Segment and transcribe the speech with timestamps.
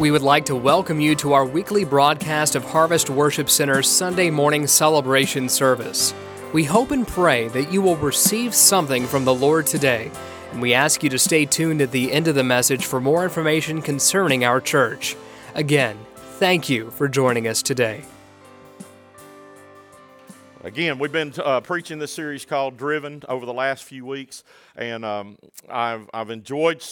[0.00, 4.30] We would like to welcome you to our weekly broadcast of Harvest Worship Center's Sunday
[4.30, 6.14] morning celebration service.
[6.54, 10.10] We hope and pray that you will receive something from the Lord today,
[10.52, 13.24] and we ask you to stay tuned at the end of the message for more
[13.24, 15.16] information concerning our church.
[15.54, 18.04] Again, thank you for joining us today.
[20.62, 24.44] Again, we've been uh, preaching this series called Driven over the last few weeks,
[24.76, 25.38] and um,
[25.70, 26.84] I've, I've enjoyed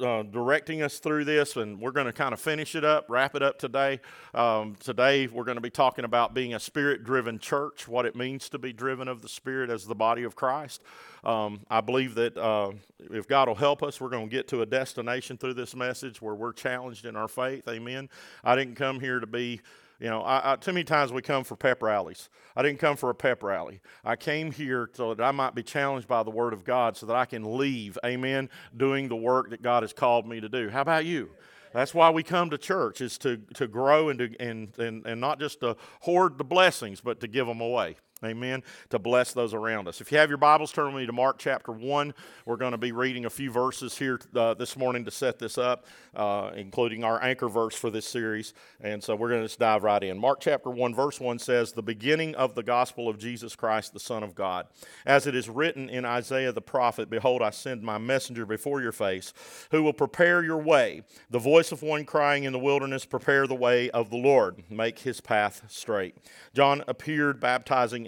[0.00, 3.36] uh, directing us through this, and we're going to kind of finish it up, wrap
[3.36, 4.00] it up today.
[4.34, 8.16] Um, today, we're going to be talking about being a spirit driven church, what it
[8.16, 10.82] means to be driven of the Spirit as the body of Christ.
[11.22, 12.72] Um, I believe that uh,
[13.12, 16.20] if God will help us, we're going to get to a destination through this message
[16.20, 17.68] where we're challenged in our faith.
[17.68, 18.08] Amen.
[18.42, 19.60] I didn't come here to be
[20.00, 22.30] you know, I, I, too many times we come for pep rallies.
[22.54, 23.80] I didn't come for a pep rally.
[24.04, 27.06] I came here so that I might be challenged by the Word of God so
[27.06, 30.68] that I can leave, amen, doing the work that God has called me to do.
[30.68, 31.30] How about you?
[31.72, 35.20] That's why we come to church, is to, to grow and, to, and, and, and
[35.20, 37.96] not just to hoard the blessings, but to give them away.
[38.24, 38.64] Amen.
[38.90, 40.00] To bless those around us.
[40.00, 42.12] If you have your Bibles, turn with me to Mark chapter 1.
[42.46, 45.56] We're going to be reading a few verses here uh, this morning to set this
[45.56, 48.54] up, uh, including our anchor verse for this series.
[48.80, 50.18] And so we're going to just dive right in.
[50.18, 54.00] Mark chapter 1, verse 1 says, The beginning of the gospel of Jesus Christ, the
[54.00, 54.66] Son of God.
[55.06, 58.90] As it is written in Isaiah the prophet, Behold, I send my messenger before your
[58.90, 59.32] face,
[59.70, 61.04] who will prepare your way.
[61.30, 64.98] The voice of one crying in the wilderness, Prepare the way of the Lord, make
[64.98, 66.16] his path straight.
[66.52, 68.07] John appeared baptizing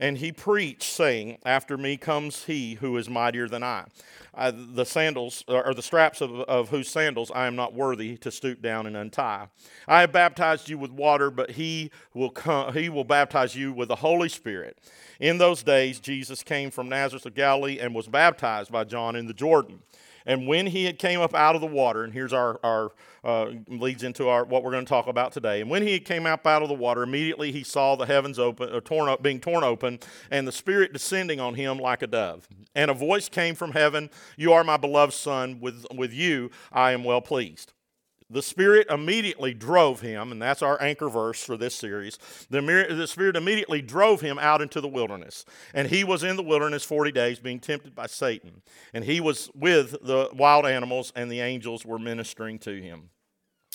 [0.00, 3.86] And he preached, saying, After me comes he who is mightier than I
[4.38, 8.16] I, the sandals uh, or the straps of, of whose sandals I am not worthy
[8.18, 9.48] to stoop down and untie.
[9.88, 13.88] I have baptized you with water, but he will come, he will baptize you with
[13.88, 14.78] the Holy Spirit.
[15.18, 19.26] In those days, Jesus came from Nazareth of Galilee and was baptized by John in
[19.26, 19.80] the Jordan.
[20.26, 22.92] And when he had came up out of the water, and here's our, our
[23.24, 25.60] uh, leads into our what we're going to talk about today.
[25.60, 28.72] And when he came up out of the water, immediately he saw the heavens open,
[28.72, 29.98] uh, torn up, being torn open,
[30.30, 32.48] and the Spirit descending on him like a dove.
[32.74, 36.92] And a voice came from heaven, "You are my beloved Son; with with you I
[36.92, 37.72] am well pleased."
[38.30, 42.18] The Spirit immediately drove him, and that's our anchor verse for this series.
[42.50, 45.46] The, the, Spirit immediately drove him out into the wilderness.
[45.72, 48.62] And he was in the wilderness 40 days being tempted by Satan.
[48.92, 53.10] And he was with the wild animals, and the angels were ministering to him.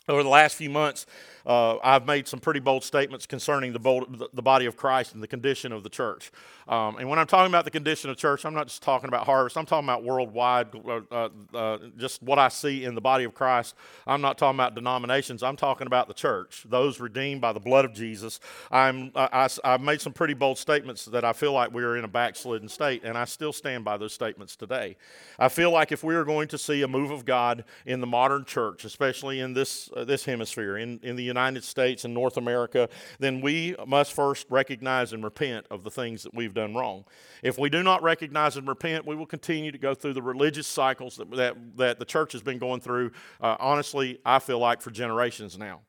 [0.10, 1.06] Over the last few months,
[1.46, 5.22] uh, I've made some pretty bold statements concerning the, bold, the, body of Christ and
[5.22, 6.32] the condition of the church.
[6.68, 9.26] Um, and when I'm talking about the condition of church, I'm not just talking about
[9.26, 13.26] harvest, I'm talking about worldwide, uh, uh, uh, just what I see in the body
[13.26, 13.76] of Christ.
[14.08, 17.84] I'm not talking about denominations, I'm talking about the church, those redeemed by the blood
[17.84, 18.40] of Jesus.
[18.72, 22.06] I'm, I, have made some pretty bold statements that I feel like we are in
[22.06, 24.96] a backslidden state, and I still stand by those statements today.
[25.40, 28.08] I feel like if we are going to see a move of God in the
[28.08, 32.38] modern church, especially in this, uh, this hemisphere, in, in the United States and North
[32.38, 32.90] America,
[33.20, 37.06] then we must first recognize and repent of the things that we've done wrong.
[37.42, 40.68] If we do not recognize and repent, we will continue to go through the religious
[40.68, 43.12] cycles that, that, that the church has been going through,
[43.42, 45.82] uh, honestly, I feel like for generations now.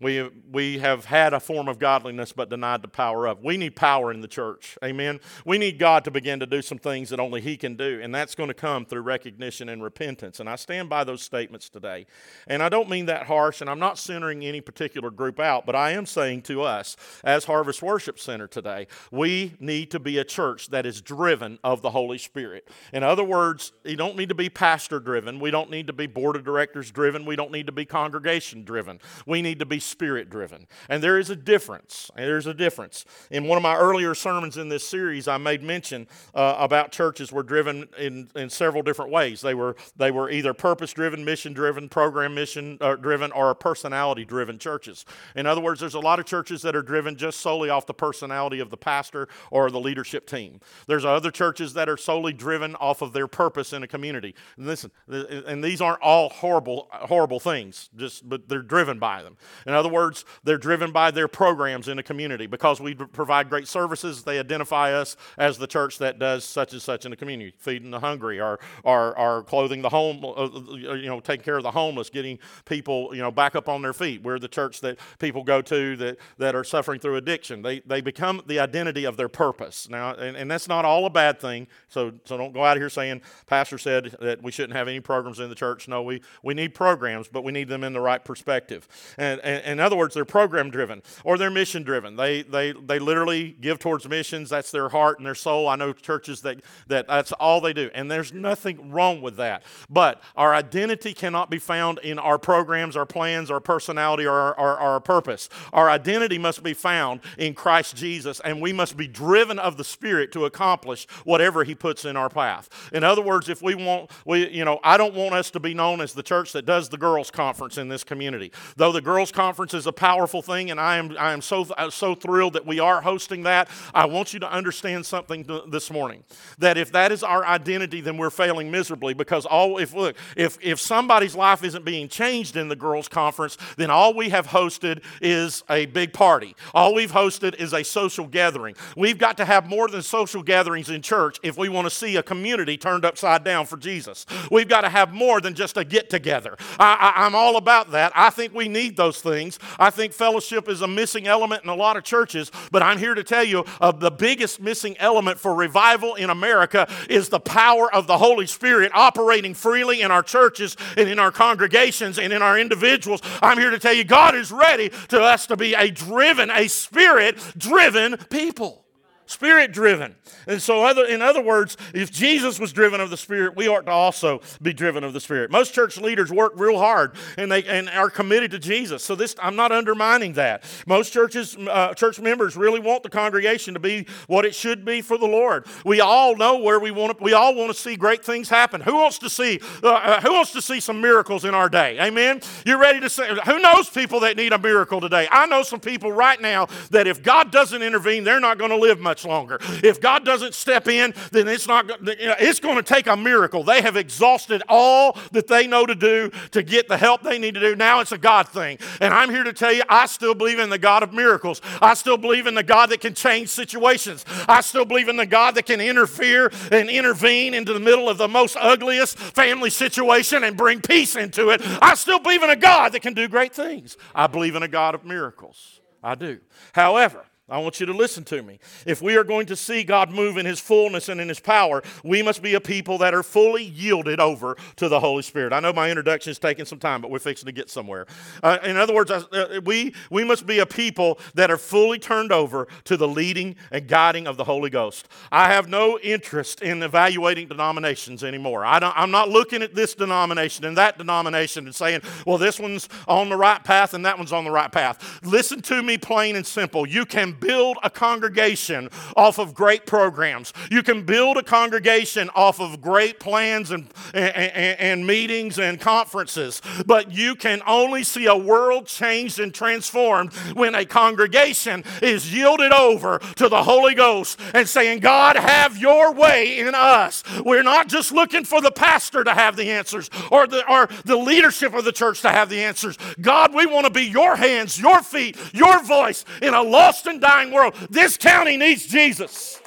[0.00, 3.42] We, we have had a form of godliness but denied the power of.
[3.42, 4.78] We need power in the church.
[4.84, 5.18] Amen.
[5.44, 8.14] We need God to begin to do some things that only He can do, and
[8.14, 10.38] that's going to come through recognition and repentance.
[10.38, 12.06] And I stand by those statements today.
[12.46, 15.74] And I don't mean that harsh, and I'm not centering any particular group out, but
[15.74, 20.24] I am saying to us as Harvest Worship Center today, we need to be a
[20.24, 22.68] church that is driven of the Holy Spirit.
[22.92, 25.40] In other words, you don't need to be pastor driven.
[25.40, 27.24] We don't need to be board of directors driven.
[27.24, 29.00] We don't need to be congregation driven.
[29.26, 30.66] We need to be spirit driven.
[30.88, 32.10] And there is a difference.
[32.16, 33.04] There's a difference.
[33.30, 37.32] In one of my earlier sermons in this series, I made mention uh, about churches
[37.32, 39.40] were driven in, in several different ways.
[39.40, 44.24] They were, they were either purpose driven, mission driven, program mission uh, driven, or personality
[44.24, 45.04] driven churches.
[45.34, 47.94] In other words, there's a lot of churches that are driven just solely off the
[47.94, 50.60] personality of the pastor or the leadership team.
[50.86, 54.34] There's other churches that are solely driven off of their purpose in a community.
[54.56, 59.36] And listen, and these aren't all horrible, horrible things, just but they're driven by them.
[59.66, 63.68] In other words, they're driven by their programs in the community because we provide great
[63.68, 64.22] services.
[64.24, 67.90] They identify us as the church that does such and such in the community, feeding
[67.90, 71.62] the hungry, or, or, or clothing the home, uh, uh, you know, taking care of
[71.62, 74.22] the homeless, getting people, you know, back up on their feet.
[74.22, 77.62] We're the church that people go to that, that are suffering through addiction.
[77.62, 79.88] They, they become the identity of their purpose.
[79.88, 81.68] Now, and, and that's not all a bad thing.
[81.88, 85.40] So, so don't go out here saying, Pastor said that we shouldn't have any programs
[85.40, 85.88] in the church.
[85.88, 88.88] No, we, we need programs, but we need them in the right perspective.
[89.16, 92.16] And, and, in other words, they're program driven or they're mission driven.
[92.16, 94.50] They, they, they literally give towards missions.
[94.50, 95.68] That's their heart and their soul.
[95.68, 97.90] I know churches that, that that's all they do.
[97.94, 99.62] And there's nothing wrong with that.
[99.90, 104.58] But our identity cannot be found in our programs, our plans, our personality, or our,
[104.58, 105.48] our, our purpose.
[105.72, 109.84] Our identity must be found in Christ Jesus, and we must be driven of the
[109.84, 112.68] Spirit to accomplish whatever He puts in our path.
[112.92, 115.74] In other words, if we want, we, you know, I don't want us to be
[115.74, 118.52] known as the church that does the girls' conference in this community.
[118.76, 121.90] Though the girls' conference is a powerful thing, and I am, I am so, uh,
[121.90, 126.24] so thrilled that we are hosting that, I want you to understand something this morning.
[126.58, 130.58] That if that is our identity, then we're failing miserably because all, if, look, if,
[130.60, 135.02] if somebody's life isn't being changed in the girls' conference, then all we have hosted
[135.22, 136.54] is a big party.
[136.74, 138.76] All we've hosted is a social gathering.
[138.96, 142.16] We've got to have more than social gatherings in church if we want to see
[142.16, 144.26] a community turned upside down for Jesus.
[144.50, 146.56] We've got to have more than just a get together.
[146.78, 148.12] I'm all about that.
[148.14, 149.47] I think we need those things.
[149.78, 153.14] I think fellowship is a missing element in a lot of churches, but I'm here
[153.14, 157.92] to tell you uh, the biggest missing element for revival in America is the power
[157.94, 162.42] of the Holy Spirit operating freely in our churches and in our congregations and in
[162.42, 163.20] our individuals.
[163.40, 166.68] I'm here to tell you God is ready to us to be a driven, a
[166.68, 168.84] spirit driven people
[169.28, 170.16] spirit driven.
[170.46, 173.86] And so, other, in other words, if Jesus was driven of the Spirit, we ought
[173.86, 175.50] to also be driven of the Spirit.
[175.50, 179.04] Most church leaders work real hard and they and are committed to Jesus.
[179.04, 180.64] So this, I'm not undermining that.
[180.86, 185.02] Most churches, uh, church members really want the congregation to be what it should be
[185.02, 185.66] for the Lord.
[185.84, 187.22] We all know where we want to.
[187.22, 188.80] We all want to see great things happen.
[188.80, 189.60] Who wants to see?
[189.82, 192.00] Uh, uh, who wants to see some miracles in our day?
[192.00, 192.40] Amen.
[192.64, 193.28] You're ready to say.
[193.44, 195.28] Who knows people that need a miracle today?
[195.30, 198.76] I know some people right now that if God doesn't intervene, they're not going to
[198.76, 199.58] live much much longer.
[199.82, 203.64] If God doesn't step in, then it's not it's going to take a miracle.
[203.64, 207.54] They have exhausted all that they know to do to get the help they need
[207.54, 207.74] to do.
[207.74, 208.78] Now it's a God thing.
[209.00, 211.60] And I'm here to tell you I still believe in the God of miracles.
[211.80, 214.24] I still believe in the God that can change situations.
[214.48, 218.18] I still believe in the God that can interfere and intervene into the middle of
[218.18, 221.60] the most ugliest family situation and bring peace into it.
[221.82, 223.96] I still believe in a God that can do great things.
[224.14, 225.80] I believe in a God of miracles.
[226.02, 226.38] I do.
[226.72, 228.58] However, I want you to listen to me.
[228.84, 231.82] If we are going to see God move in His fullness and in His power,
[232.04, 235.54] we must be a people that are fully yielded over to the Holy Spirit.
[235.54, 238.06] I know my introduction is taking some time, but we're fixing to get somewhere.
[238.42, 242.32] Uh, in other words, uh, we, we must be a people that are fully turned
[242.32, 245.08] over to the leading and guiding of the Holy Ghost.
[245.32, 248.66] I have no interest in evaluating denominations anymore.
[248.66, 252.60] I don't, I'm not looking at this denomination and that denomination and saying, well, this
[252.60, 255.20] one's on the right path and that one's on the right path.
[255.24, 256.86] Listen to me plain and simple.
[256.86, 260.52] You can build a congregation off of great programs.
[260.70, 266.60] You can build a congregation off of great plans and, and, and, meetings and conferences.
[266.86, 272.72] But you can only see a world changed and transformed when a congregation is yielded
[272.72, 277.22] over to the Holy Ghost and saying, God, have your way in us.
[277.44, 281.16] We're not just looking for the pastor to have the answers or the, or the
[281.16, 282.98] leadership of the church to have the answers.
[283.20, 287.20] God, we want to be your hands, your feet, your voice in a lost and
[287.28, 287.74] dying world.
[287.90, 289.60] This county needs Jesus.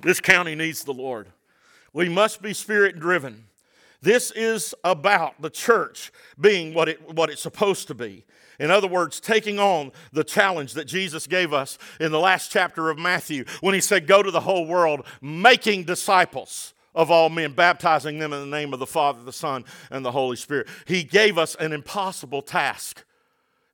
[0.00, 1.28] This county needs the Lord.
[1.92, 3.44] We must be spirit driven.
[4.00, 8.24] This is about the church being what, it, what it's supposed to be.
[8.60, 12.90] In other words, taking on the challenge that Jesus gave us in the last chapter
[12.90, 17.52] of Matthew when he said, Go to the whole world, making disciples of all men,
[17.52, 20.68] baptizing them in the name of the Father, the Son, and the Holy Spirit.
[20.86, 23.04] He gave us an impossible task.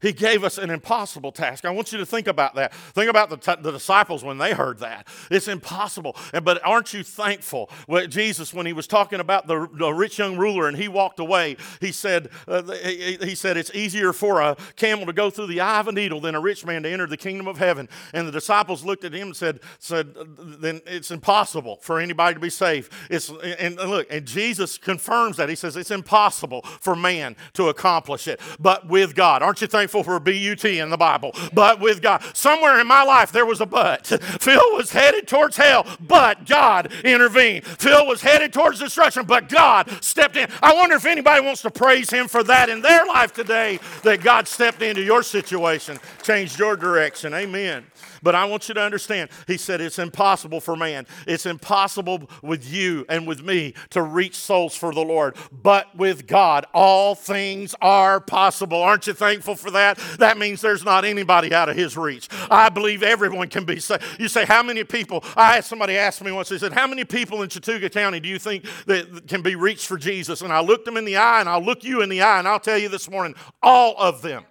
[0.04, 1.64] He gave us an impossible task.
[1.64, 2.74] I want you to think about that.
[2.74, 5.08] Think about the, t- the disciples when they heard that.
[5.30, 6.14] It's impossible.
[6.42, 7.70] But aren't you thankful?
[8.10, 11.56] Jesus, when he was talking about the, the rich young ruler and he walked away,
[11.80, 15.62] he said, uh, he, he said, It's easier for a camel to go through the
[15.62, 17.88] eye of a needle than a rich man to enter the kingdom of heaven.
[18.12, 22.40] And the disciples looked at him and said, said Then it's impossible for anybody to
[22.40, 22.92] be saved.
[23.08, 25.48] It's, and look, and Jesus confirms that.
[25.48, 29.42] He says, It's impossible for man to accomplish it, but with God.
[29.42, 29.93] Aren't you thankful?
[29.94, 32.22] Thankful for BUT in the Bible, but with God.
[32.34, 34.06] Somewhere in my life there was a but.
[34.06, 37.64] Phil was headed towards hell, but God intervened.
[37.64, 40.48] Phil was headed towards destruction, but God stepped in.
[40.62, 44.20] I wonder if anybody wants to praise Him for that in their life today, that
[44.20, 47.32] God stepped into your situation, changed your direction.
[47.32, 47.84] Amen.
[48.24, 51.06] But I want you to understand, he said, it's impossible for man.
[51.26, 55.36] It's impossible with you and with me to reach souls for the Lord.
[55.52, 58.82] But with God, all things are possible.
[58.82, 59.98] Aren't you thankful for that?
[60.18, 62.28] That means there's not anybody out of his reach.
[62.50, 64.02] I believe everyone can be saved.
[64.18, 65.22] You say, how many people?
[65.36, 68.28] I had somebody ask me once, they said, how many people in Chattooga County do
[68.30, 70.40] you think that can be reached for Jesus?
[70.40, 72.48] And I looked them in the eye and I'll look you in the eye and
[72.48, 74.44] I'll tell you this morning, all of them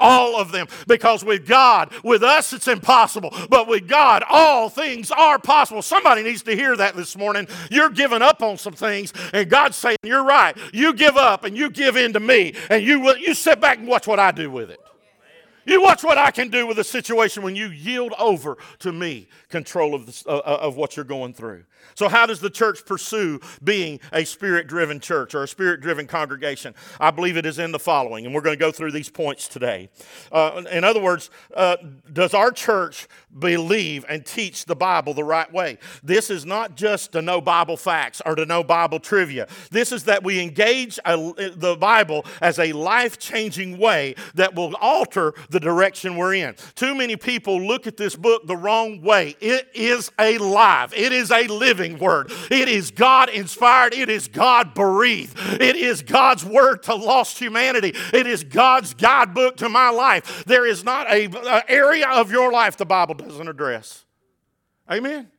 [0.00, 0.66] all of them.
[0.86, 3.32] Because with God, with us, it's impossible.
[3.48, 5.82] But with God, all things are possible.
[5.82, 7.46] Somebody needs to hear that this morning.
[7.70, 10.56] You're giving up on some things, and God's saying, You're right.
[10.72, 13.78] You give up and you give in to me, and you, will, you sit back
[13.78, 14.80] and watch what I do with it.
[15.64, 19.28] You watch what I can do with a situation when you yield over to me
[19.48, 21.64] control of, this, uh, uh of what you're going through.
[21.94, 26.06] So, how does the church pursue being a spirit driven church or a spirit driven
[26.06, 26.74] congregation?
[26.98, 29.48] I believe it is in the following, and we're going to go through these points
[29.48, 29.90] today.
[30.32, 31.76] Uh, in other words, uh,
[32.12, 35.78] does our church believe and teach the Bible the right way?
[36.02, 39.46] This is not just to know Bible facts or to know Bible trivia.
[39.70, 41.16] This is that we engage a,
[41.54, 46.54] the Bible as a life changing way that will alter the direction we're in.
[46.74, 49.36] Too many people look at this book the wrong way.
[49.40, 52.32] It is alive, it is a living word.
[52.50, 57.92] It is God inspired, it is God breathed, it is God's word to lost humanity,
[58.12, 60.44] it is God's guidebook to my life.
[60.46, 64.04] There is not a, a area of your life the Bible doesn't address.
[64.90, 65.30] Amen.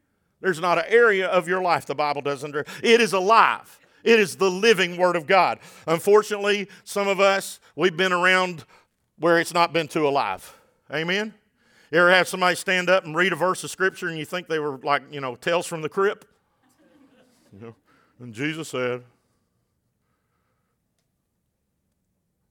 [0.41, 2.67] There's not an area of your life the Bible doesn't address.
[2.83, 3.79] It is alive.
[4.03, 5.59] It is the living Word of God.
[5.85, 8.65] Unfortunately, some of us, we've been around
[9.21, 10.59] where it's not been too alive.
[10.91, 11.33] Amen?
[11.91, 14.47] You ever have somebody stand up and read a verse of scripture and you think
[14.47, 16.25] they were like, you know, tales from the crypt?
[17.53, 17.75] You know,
[18.21, 19.03] and Jesus said,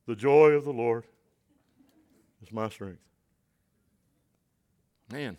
[0.07, 1.05] The joy of the Lord
[2.43, 3.01] is my strength.
[5.11, 5.39] Man,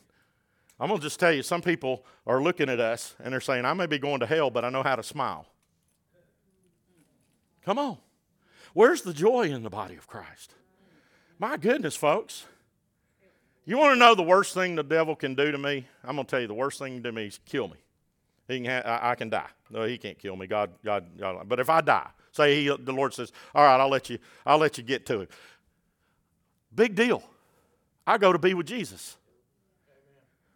[0.79, 3.65] I'm going to just tell you, some people are looking at us and they're saying,
[3.65, 5.45] I may be going to hell, but I know how to smile.
[7.63, 8.00] Come on.
[8.73, 10.55] Where's the joy in the body of Christ?
[11.41, 12.45] My goodness, folks.
[13.65, 15.88] You want to know the worst thing the devil can do to me?
[16.03, 17.77] I'm going to tell you the worst thing to me is kill me.
[18.48, 19.48] He can ha- I, I, can die.
[19.71, 20.45] No, he can't kill me.
[20.45, 21.50] God, God, God.
[21.50, 24.19] But if I die, say he, the Lord says, "All right, I'll let you.
[24.45, 25.31] I'll let you get to it."
[26.75, 27.24] Big deal.
[28.05, 29.17] I go to be with Jesus.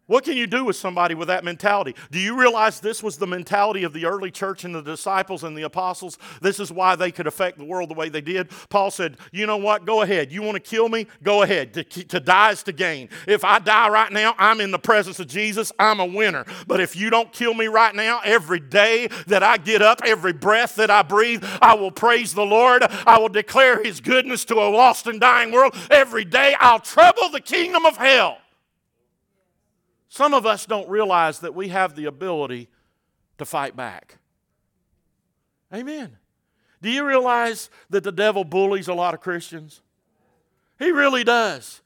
[0.08, 1.96] What can you do with somebody with that mentality?
[2.12, 5.58] Do you realize this was the mentality of the early church and the disciples and
[5.58, 6.20] the apostles?
[6.42, 8.52] This is why they could affect the world the way they did.
[8.70, 9.84] Paul said, You know what?
[9.84, 10.32] Go ahead.
[10.32, 11.08] You want to kill me?
[11.24, 11.74] Go ahead.
[11.74, 13.10] To, to die is to gain.
[13.28, 15.72] If I die right now, I'm in the presence of Jesus.
[15.80, 16.46] I'm a winner.
[16.68, 20.34] But if you don't kill me right now, every day that I get up, every
[20.34, 22.84] breath that I breathe, I will praise the Lord.
[22.84, 25.76] I will declare his goodness to a lost and dying world.
[25.90, 28.38] Every day I'll trouble the kingdom of hell.
[30.16, 32.70] Some of us don't realize that we have the ability
[33.38, 34.18] to fight back.
[35.74, 36.16] Amen.
[36.82, 39.82] Do you realize that the devil bullies a lot of Christians?
[40.80, 41.82] He really does.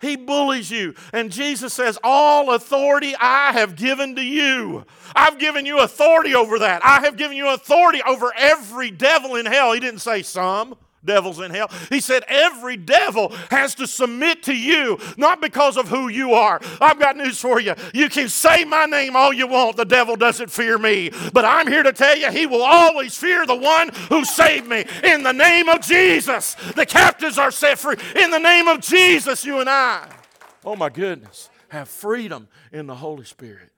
[0.00, 0.94] He bullies you.
[1.12, 4.86] And Jesus says, All authority I have given to you.
[5.16, 6.84] I've given you authority over that.
[6.84, 9.72] I have given you authority over every devil in hell.
[9.72, 11.70] He didn't say some devils in hell.
[11.88, 16.60] He said every devil has to submit to you, not because of who you are.
[16.80, 17.74] I've got news for you.
[17.94, 21.10] You can say my name all you want, the devil doesn't fear me.
[21.32, 24.84] But I'm here to tell you, he will always fear the one who saved me.
[25.04, 27.96] In the name of Jesus, the captives are set free.
[28.16, 30.08] In the name of Jesus, you and I.
[30.64, 31.48] Oh my goodness.
[31.68, 33.70] Have freedom in the Holy Spirit.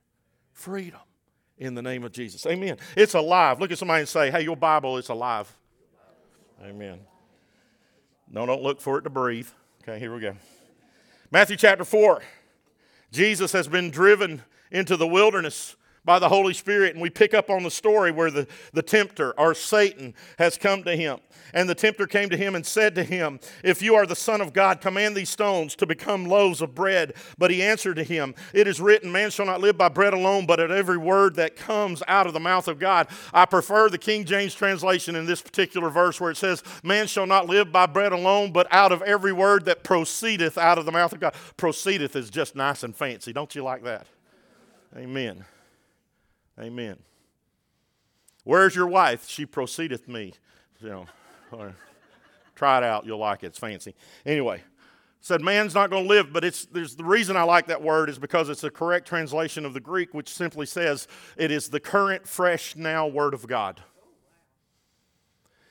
[0.53, 0.99] Freedom
[1.57, 2.45] in the name of Jesus.
[2.45, 2.77] Amen.
[2.95, 3.59] It's alive.
[3.59, 5.53] Look at somebody and say, hey, your Bible is alive.
[6.63, 6.99] Amen.
[8.31, 9.47] No, don't look for it to breathe.
[9.81, 10.35] Okay, here we go.
[11.31, 12.21] Matthew chapter 4.
[13.11, 15.75] Jesus has been driven into the wilderness
[16.09, 19.39] by the Holy Spirit, and we pick up on the story where the, the tempter,
[19.39, 21.19] or Satan, has come to him.
[21.53, 24.41] And the tempter came to him and said to him, If you are the Son
[24.41, 27.13] of God, command these stones to become loaves of bread.
[27.37, 30.47] But he answered to him, It is written, Man shall not live by bread alone,
[30.47, 33.07] but at every word that comes out of the mouth of God.
[33.31, 37.27] I prefer the King James translation in this particular verse where it says, Man shall
[37.27, 40.91] not live by bread alone, but out of every word that proceedeth out of the
[40.91, 41.35] mouth of God.
[41.55, 43.31] Proceedeth is just nice and fancy.
[43.31, 44.07] Don't you like that?
[44.97, 45.45] Amen.
[46.59, 46.97] Amen.
[48.43, 49.27] Where's your wife?
[49.27, 50.33] She proceedeth me.
[50.81, 51.73] You know,
[52.55, 53.05] Try it out.
[53.05, 53.47] You'll like it.
[53.47, 53.95] It's fancy.
[54.25, 54.61] Anyway,
[55.21, 58.09] said man's not going to live, but it's there's the reason I like that word
[58.09, 61.79] is because it's a correct translation of the Greek, which simply says it is the
[61.79, 63.81] current, fresh, now word of God.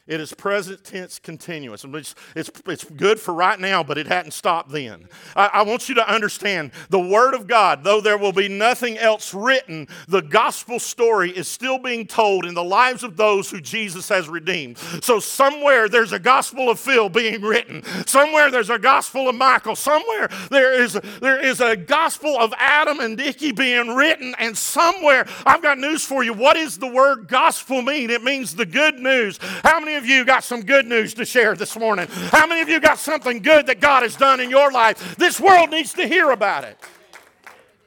[0.09, 1.85] It is present tense continuous.
[1.85, 5.07] It's, it's, it's good for right now, but it hadn't stopped then.
[5.37, 8.97] I, I, want you to understand the Word of God, though there will be nothing
[8.97, 13.61] else written, the gospel story is still being told in the lives of those who
[13.61, 14.79] Jesus has redeemed.
[15.03, 17.85] So somewhere there's a gospel of Phil being written.
[18.07, 19.77] Somewhere there's a gospel of Michael.
[19.77, 24.35] Somewhere there is, there is a gospel of Adam and Dickie being written.
[24.39, 26.33] And somewhere, I've got news for you.
[26.33, 28.09] What does the word gospel mean?
[28.09, 29.39] It means the good news.
[29.63, 32.07] How many of you got some good news to share this morning?
[32.09, 35.17] How many of you got something good that God has done in your life?
[35.17, 36.79] This world needs to hear about it.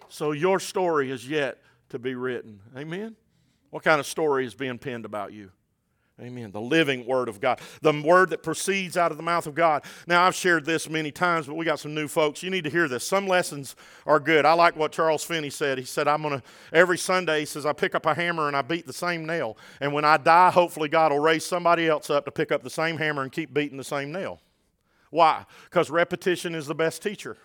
[0.10, 1.58] So your story is yet
[1.90, 2.60] to be written.
[2.78, 3.16] Amen?
[3.70, 5.52] What kind of story is being penned about you?
[6.22, 6.52] Amen.
[6.52, 9.84] The living Word of God, the Word that proceeds out of the mouth of God.
[10.06, 12.44] Now, I've shared this many times, but we got some new folks.
[12.44, 13.04] You need to hear this.
[13.04, 13.76] Some lessons
[14.06, 14.46] are good.
[14.46, 15.80] I like what Charles Finney said.
[15.80, 18.56] He said, I'm going to, every Sunday, he says, I pick up a hammer and
[18.56, 19.58] I beat the same nail.
[19.80, 22.70] And when I die, hopefully God will raise somebody else up to pick up the
[22.70, 24.40] same hammer and keep beating the same nail.
[25.10, 25.46] Why?
[25.66, 27.36] Because repetition is the best teacher.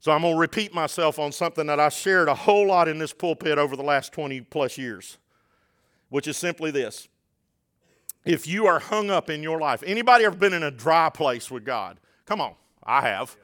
[0.00, 2.98] So I'm going to repeat myself on something that I shared a whole lot in
[2.98, 5.18] this pulpit over the last 20 plus years
[6.12, 7.08] which is simply this.
[8.26, 11.50] If you are hung up in your life, anybody ever been in a dry place
[11.50, 11.98] with God?
[12.26, 12.54] Come on,
[12.84, 13.34] I have.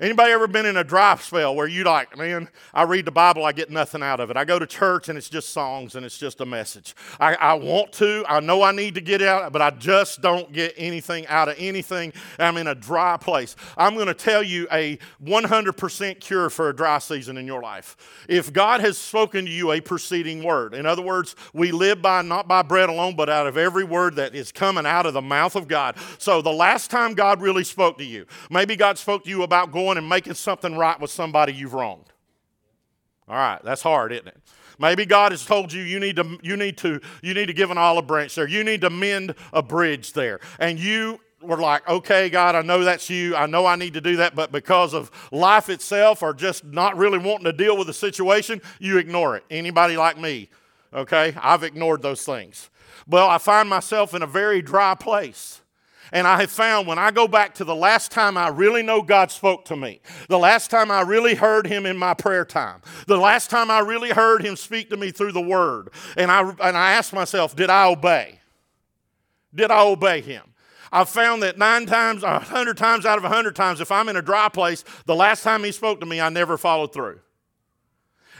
[0.00, 3.44] Anybody ever been in a dry spell where you like, man, I read the Bible,
[3.44, 4.36] I get nothing out of it.
[4.38, 6.94] I go to church and it's just songs and it's just a message.
[7.18, 10.50] I, I want to, I know I need to get out, but I just don't
[10.54, 12.14] get anything out of anything.
[12.38, 13.56] I'm in a dry place.
[13.76, 18.24] I'm going to tell you a 100% cure for a dry season in your life.
[18.26, 22.22] If God has spoken to you a preceding word, in other words, we live by
[22.22, 25.20] not by bread alone, but out of every word that is coming out of the
[25.20, 25.96] mouth of God.
[26.16, 29.72] So the last time God really spoke to you, maybe God spoke to you about
[29.72, 32.06] going going and making something right with somebody you've wronged.
[33.28, 34.36] All right, that's hard, isn't it?
[34.78, 37.70] Maybe God has told you you need to you need to you need to give
[37.70, 38.48] an olive branch there.
[38.48, 40.40] You need to mend a bridge there.
[40.58, 43.36] And you were like, "Okay, God, I know that's you.
[43.36, 46.96] I know I need to do that, but because of life itself or just not
[46.96, 50.48] really wanting to deal with the situation, you ignore it." Anybody like me?
[50.94, 51.34] Okay?
[51.40, 52.70] I've ignored those things.
[53.06, 55.59] Well, I find myself in a very dry place.
[56.12, 59.02] And I have found when I go back to the last time I really know
[59.02, 62.82] God spoke to me, the last time I really heard Him in my prayer time,
[63.06, 66.40] the last time I really heard Him speak to me through the Word, and I,
[66.40, 68.40] and I asked myself, did I obey?
[69.54, 70.42] Did I obey Him?
[70.92, 74.08] I've found that nine times, a hundred times out of a hundred times, if I'm
[74.08, 77.20] in a dry place, the last time He spoke to me, I never followed through.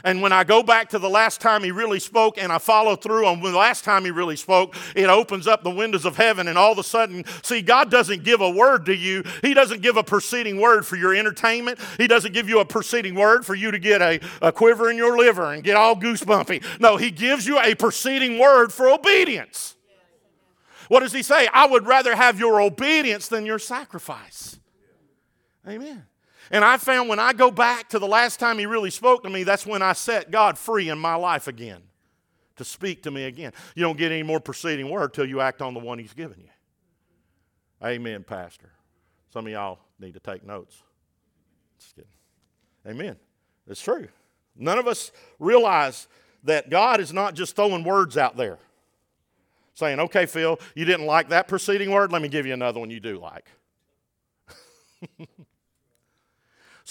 [0.03, 2.95] And when I go back to the last time he really spoke and I follow
[2.95, 6.47] through on the last time he really spoke, it opens up the windows of heaven.
[6.47, 9.23] And all of a sudden, see, God doesn't give a word to you.
[9.41, 11.79] He doesn't give a preceding word for your entertainment.
[11.97, 14.97] He doesn't give you a preceding word for you to get a, a quiver in
[14.97, 16.63] your liver and get all goosebumpy.
[16.79, 19.75] No, he gives you a preceding word for obedience.
[20.87, 21.47] What does he say?
[21.53, 24.59] I would rather have your obedience than your sacrifice.
[25.65, 26.05] Amen.
[26.51, 29.29] And I found when I go back to the last time he really spoke to
[29.29, 31.81] me, that's when I set God free in my life again
[32.57, 33.53] to speak to me again.
[33.73, 36.41] You don't get any more preceding word till you act on the one he's given
[36.41, 36.49] you.
[37.83, 38.69] Amen, Pastor.
[39.31, 40.83] Some of y'all need to take notes.
[41.79, 42.11] Just kidding.
[42.85, 43.15] Amen.
[43.65, 44.09] It's true.
[44.57, 46.09] None of us realize
[46.43, 48.59] that God is not just throwing words out there
[49.73, 52.11] saying, okay, Phil, you didn't like that preceding word.
[52.11, 53.47] Let me give you another one you do like.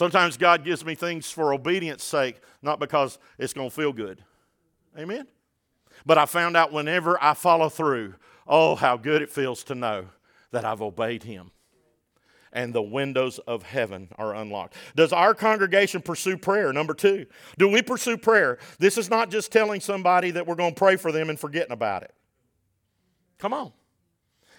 [0.00, 4.24] Sometimes God gives me things for obedience sake, not because it's going to feel good.
[4.96, 5.26] Amen?
[6.06, 8.14] But I found out whenever I follow through,
[8.46, 10.06] oh, how good it feels to know
[10.52, 11.50] that I've obeyed Him.
[12.50, 14.74] And the windows of heaven are unlocked.
[14.96, 16.72] Does our congregation pursue prayer?
[16.72, 17.26] Number two,
[17.58, 18.56] do we pursue prayer?
[18.78, 21.72] This is not just telling somebody that we're going to pray for them and forgetting
[21.72, 22.14] about it.
[23.36, 23.70] Come on.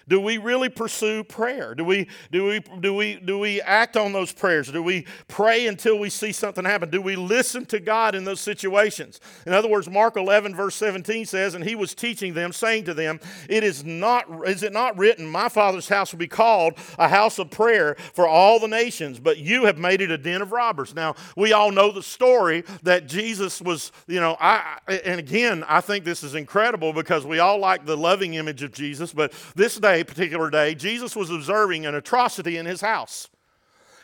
[0.07, 1.75] Do we really pursue prayer?
[1.75, 4.71] Do we, do, we, do, we, do we act on those prayers?
[4.71, 6.89] Do we pray until we see something happen?
[6.89, 9.19] Do we listen to God in those situations?
[9.45, 12.93] In other words, Mark 11, verse 17 says, And he was teaching them, saying to
[12.93, 17.07] them, It is not, is it not written, My Father's house will be called a
[17.07, 20.51] house of prayer for all the nations, but you have made it a den of
[20.51, 20.95] robbers.
[20.95, 25.81] Now, we all know the story that Jesus was, you know, I, and again, I
[25.81, 29.77] think this is incredible because we all like the loving image of Jesus, but this
[29.77, 33.29] day, day, particular day, Jesus was observing an atrocity in his house.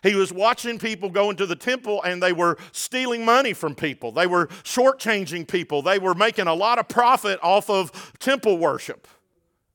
[0.04, 4.12] He was watching people go into the temple and they were stealing money from people.
[4.12, 5.82] They were shortchanging people.
[5.82, 9.08] They were making a lot of profit off of temple worship.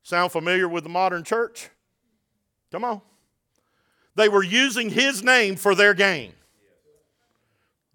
[0.02, 1.70] Sound familiar with the modern church?
[2.70, 3.00] Come on.
[4.14, 6.32] They were using his name for their gain.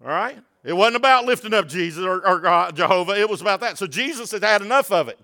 [0.02, 0.38] All right?
[0.64, 3.78] It wasn't about lifting up Jesus or, or uh, Jehovah, it was about that.
[3.78, 5.18] So Jesus had had enough of it.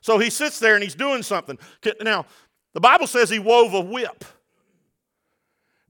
[0.00, 1.58] So he sits there and he's doing something.
[2.00, 2.26] Now,
[2.74, 4.24] the Bible says he wove a whip.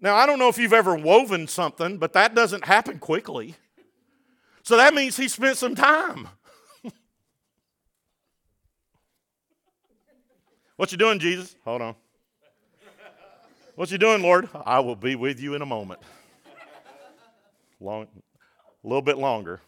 [0.00, 3.56] Now, I don't know if you've ever woven something, but that doesn't happen quickly.
[4.62, 6.28] So that means he spent some time.
[10.76, 11.56] what you doing, Jesus?
[11.64, 11.94] Hold on.
[13.74, 14.48] What you doing, Lord?
[14.66, 16.00] I will be with you in a moment.
[17.80, 18.08] Long,
[18.84, 19.60] a little bit longer.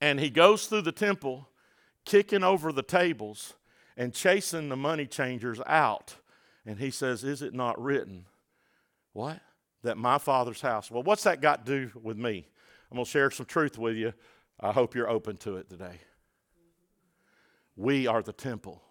[0.00, 1.48] And he goes through the temple,
[2.04, 3.54] kicking over the tables
[3.96, 6.16] and chasing the money changers out.
[6.66, 8.26] And he says, Is it not written?
[9.12, 9.40] What?
[9.82, 10.90] That my father's house.
[10.90, 12.46] Well, what's that got to do with me?
[12.90, 14.12] I'm going to share some truth with you.
[14.60, 16.00] I hope you're open to it today.
[17.76, 18.82] We are the temple.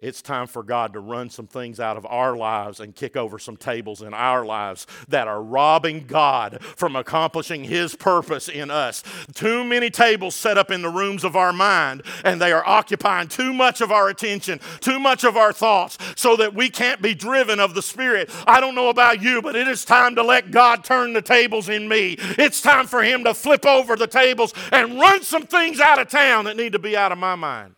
[0.00, 3.36] It's time for God to run some things out of our lives and kick over
[3.36, 9.02] some tables in our lives that are robbing God from accomplishing His purpose in us.
[9.34, 13.26] Too many tables set up in the rooms of our mind, and they are occupying
[13.26, 17.14] too much of our attention, too much of our thoughts, so that we can't be
[17.14, 18.30] driven of the Spirit.
[18.46, 21.68] I don't know about you, but it is time to let God turn the tables
[21.68, 22.14] in me.
[22.20, 26.08] It's time for Him to flip over the tables and run some things out of
[26.08, 27.77] town that need to be out of my mind.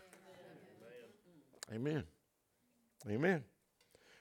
[1.72, 2.04] Amen.
[3.09, 3.44] Amen.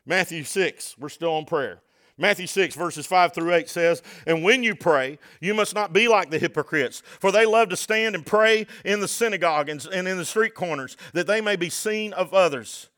[0.05, 1.81] Matthew 6, we're still on prayer.
[2.17, 6.07] Matthew 6, verses 5 through 8 says, And when you pray, you must not be
[6.07, 10.17] like the hypocrites, for they love to stand and pray in the synagogue and, in
[10.17, 12.89] the street corners, that they may be seen of others.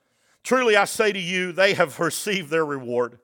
[0.44, 3.20] Truly I say to you, they have received their reward.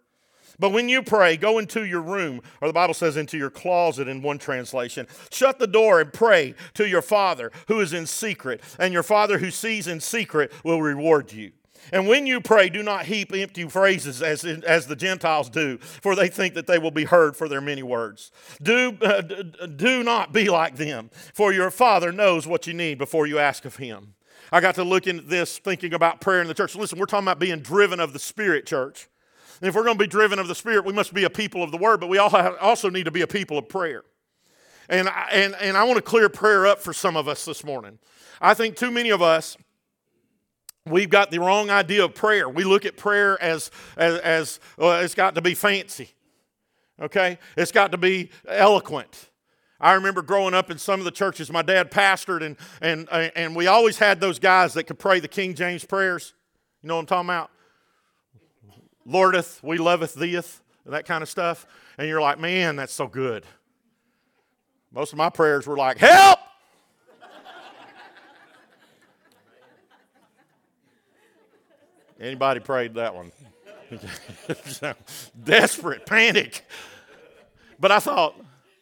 [0.60, 4.08] But when you pray, go into your room, or the Bible says into your closet
[4.08, 5.08] in one translation.
[5.32, 9.38] Shut the door and pray to your Father who is in secret, and your Father
[9.38, 11.52] who sees in secret will reward you.
[11.94, 16.16] And when you pray, do not heap empty phrases as, as the Gentiles do, for
[16.16, 18.32] they think that they will be heard for their many words.
[18.62, 23.28] Do, uh, do not be like them, for your Father knows what you need before
[23.28, 24.16] you ask of Him.
[24.52, 26.76] I got to look into this thinking about prayer in the church.
[26.76, 29.08] Listen, we're talking about being driven of the Spirit, church.
[29.62, 31.64] And if we're going to be driven of the Spirit, we must be a people
[31.64, 34.04] of the Word, but we also need to be a people of prayer.
[34.90, 37.64] And I, and, and I want to clear prayer up for some of us this
[37.64, 38.00] morning.
[38.40, 39.58] I think too many of us
[40.90, 42.50] we've got the wrong idea of prayer.
[42.50, 46.12] We look at prayer as, as, as well, it's got to be fancy,
[47.02, 47.38] okay?
[47.56, 49.30] It's got to be eloquent.
[49.80, 53.56] I remember growing up in some of the churches my dad pastored, and, and, and
[53.56, 56.34] we always had those guys that could pray the King James prayers.
[56.82, 57.52] You know what I'm talking about?
[59.08, 61.66] Lordeth, we loveth theeth, that kind of stuff.
[61.98, 63.46] And you're like, man, that's so good.
[64.92, 66.40] Most of my prayers were like, help!
[72.20, 73.32] Anybody prayed that one?
[75.44, 76.66] Desperate, panic.
[77.80, 78.36] But I thought,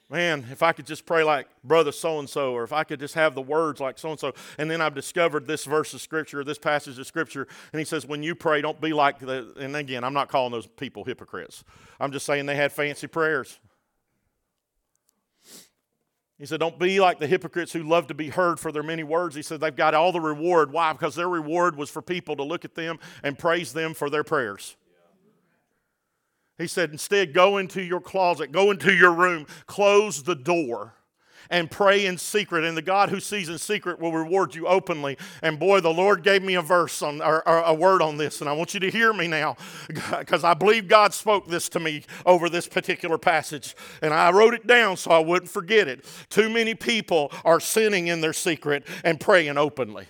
[0.10, 3.00] man, if I could just pray like brother so and so, or if I could
[3.00, 4.34] just have the words like so and so.
[4.58, 8.06] And then I've discovered this verse of scripture, this passage of scripture, and he says,
[8.06, 9.54] when you pray, don't be like the.
[9.60, 11.64] And again, I'm not calling those people hypocrites.
[12.00, 13.60] I'm just saying they had fancy prayers.
[16.38, 19.04] He said, Don't be like the hypocrites who love to be heard for their many
[19.04, 19.36] words.
[19.36, 20.72] He said, They've got all the reward.
[20.72, 20.92] Why?
[20.92, 24.24] Because their reward was for people to look at them and praise them for their
[24.24, 24.76] prayers.
[26.58, 30.94] He said, Instead, go into your closet, go into your room, close the door
[31.50, 35.18] and pray in secret, and the God who sees in secret will reward you openly.
[35.42, 38.42] And boy, the Lord gave me a verse on or, or a word on this,
[38.42, 39.56] and I want you to hear me now
[39.88, 44.54] because I believe God spoke this to me over this particular passage, and I wrote
[44.54, 46.06] it down so I wouldn't forget it.
[46.30, 50.08] Too many people are sinning in their secret and praying openly.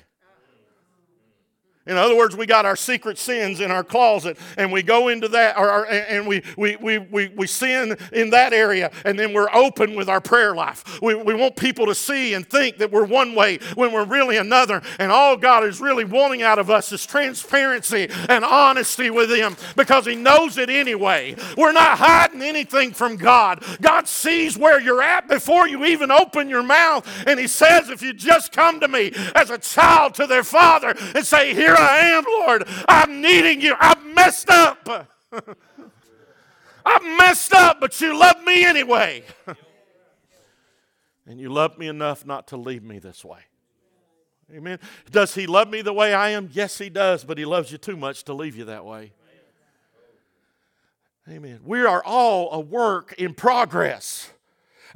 [1.88, 5.28] In other words, we got our secret sins in our closet, and we go into
[5.28, 9.54] that, or, and we, we, we, we, we sin in that area, and then we're
[9.54, 11.00] open with our prayer life.
[11.00, 14.38] We, we want people to see and think that we're one way when we're really
[14.38, 19.30] another, and all God is really wanting out of us is transparency and honesty with
[19.30, 21.36] Him because He knows it anyway.
[21.56, 23.64] We're not hiding anything from God.
[23.80, 28.02] God sees where you're at before you even open your mouth, and He says, If
[28.02, 31.86] you just come to me as a child to their Father and say, Here here
[31.86, 32.64] I am, Lord.
[32.88, 33.76] I'm needing you.
[33.80, 35.10] I've messed up.
[36.86, 39.24] I've messed up, but you love me anyway.
[41.26, 43.40] and you love me enough not to leave me this way.
[44.54, 44.78] Amen.
[45.10, 46.50] Does he love me the way I am?
[46.54, 49.14] Yes, he does, but he loves you too much to leave you that way.
[51.28, 51.62] Amen.
[51.64, 54.30] We are all a work in progress.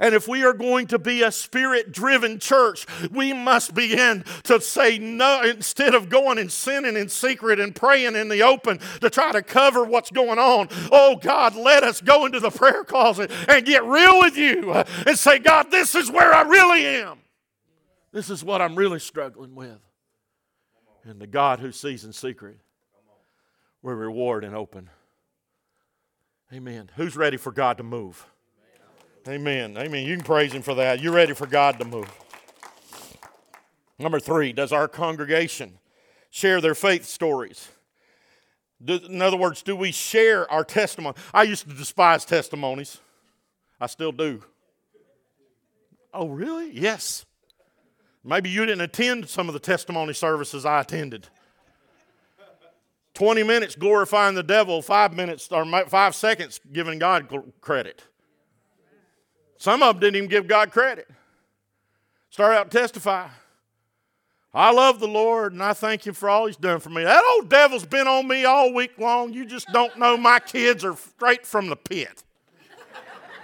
[0.00, 4.60] And if we are going to be a spirit driven church, we must begin to
[4.60, 9.10] say no instead of going and sinning in secret and praying in the open to
[9.10, 10.68] try to cover what's going on.
[10.90, 15.18] Oh God, let us go into the prayer closet and get real with you and
[15.18, 17.18] say, God, this is where I really am.
[18.10, 19.78] This is what I'm really struggling with.
[21.04, 22.58] And the God who sees in secret
[23.82, 24.90] will reward in open.
[26.52, 26.90] Amen.
[26.96, 28.26] Who's ready for God to move?
[29.28, 29.76] Amen.
[29.76, 30.06] Amen.
[30.06, 31.00] You can praise Him for that.
[31.00, 32.10] You're ready for God to move.
[33.98, 35.78] Number three, does our congregation
[36.30, 37.68] share their faith stories?
[38.86, 41.14] in other words, do we share our testimony?
[41.34, 42.98] I used to despise testimonies.
[43.78, 44.42] I still do.
[46.14, 46.70] Oh, really?
[46.72, 47.26] Yes.
[48.24, 51.28] Maybe you didn't attend some of the testimony services I attended.
[53.14, 57.28] 20 minutes glorifying the devil, five minutes or five seconds giving God
[57.60, 58.04] credit.
[59.60, 61.06] Some of them didn't even give God credit.
[62.30, 63.28] Start out testify.
[64.54, 67.04] I love the Lord and I thank Him for all He's done for me.
[67.04, 69.34] That old devil's been on me all week long.
[69.34, 72.24] You just don't know my kids are straight from the pit.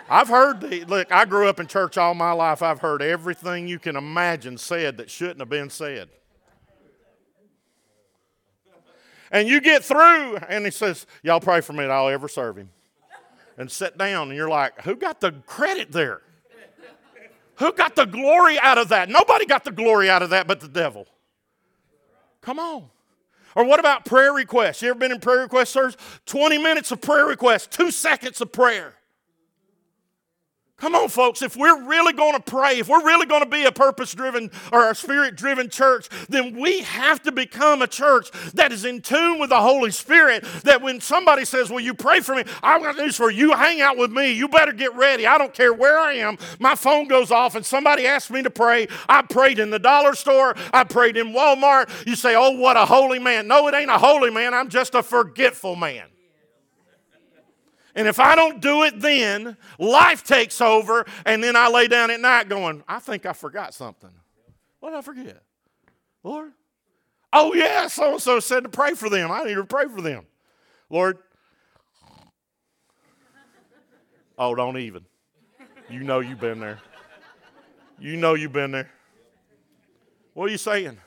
[0.08, 2.62] I've heard the look, I grew up in church all my life.
[2.62, 6.08] I've heard everything you can imagine said that shouldn't have been said.
[9.30, 12.56] And you get through, and he says, Y'all pray for me that I'll ever serve
[12.56, 12.70] him
[13.56, 16.22] and sit down, and you're like, who got the credit there?
[17.56, 19.08] Who got the glory out of that?
[19.08, 21.06] Nobody got the glory out of that but the devil.
[22.42, 22.90] Come on.
[23.54, 24.82] Or what about prayer requests?
[24.82, 25.96] You ever been in prayer request service?
[26.26, 28.95] 20 minutes of prayer requests, two seconds of prayer.
[30.78, 31.40] Come on, folks.
[31.40, 34.50] If we're really going to pray, if we're really going to be a purpose driven
[34.70, 39.00] or a spirit driven church, then we have to become a church that is in
[39.00, 40.44] tune with the Holy Spirit.
[40.64, 42.44] That when somebody says, Will you pray for me?
[42.62, 43.54] I've got news for you.
[43.54, 44.32] Hang out with me.
[44.32, 45.26] You better get ready.
[45.26, 46.36] I don't care where I am.
[46.60, 48.86] My phone goes off and somebody asks me to pray.
[49.08, 50.54] I prayed in the dollar store.
[50.74, 52.06] I prayed in Walmart.
[52.06, 53.48] You say, Oh, what a holy man.
[53.48, 54.52] No, it ain't a holy man.
[54.52, 56.04] I'm just a forgetful man.
[57.96, 62.10] And if I don't do it then, life takes over, and then I lay down
[62.10, 64.10] at night going, I think I forgot something.
[64.80, 65.42] What did I forget?
[66.22, 66.52] Lord?
[67.32, 69.32] Oh, yeah, so and so said to pray for them.
[69.32, 70.26] I need to pray for them.
[70.90, 71.18] Lord?
[74.38, 75.02] Oh, don't even.
[75.88, 76.78] You know you've been there.
[77.98, 78.90] You know you've been there.
[80.34, 80.98] What are you saying?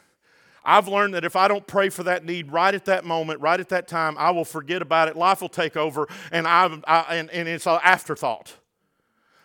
[0.69, 3.60] I've learned that if I don't pray for that need right at that moment, right
[3.60, 5.15] at that time, I will forget about it.
[5.15, 8.53] Life will take over, and, I, I and, and it's an afterthought.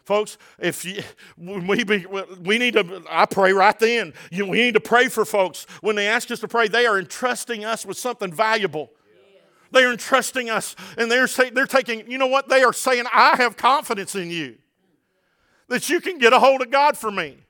[0.04, 1.02] Folks, if you,
[1.38, 2.04] we, be,
[2.42, 4.12] we need to, I pray right then.
[4.30, 5.66] You, we need to pray for folks.
[5.80, 8.90] When they ask us to pray, they are entrusting us with something valuable.
[9.70, 12.50] They're entrusting us, and they're, say, they're taking, you know what?
[12.50, 14.56] They are saying, I have confidence in you
[15.68, 17.43] that you can get a hold of God for me.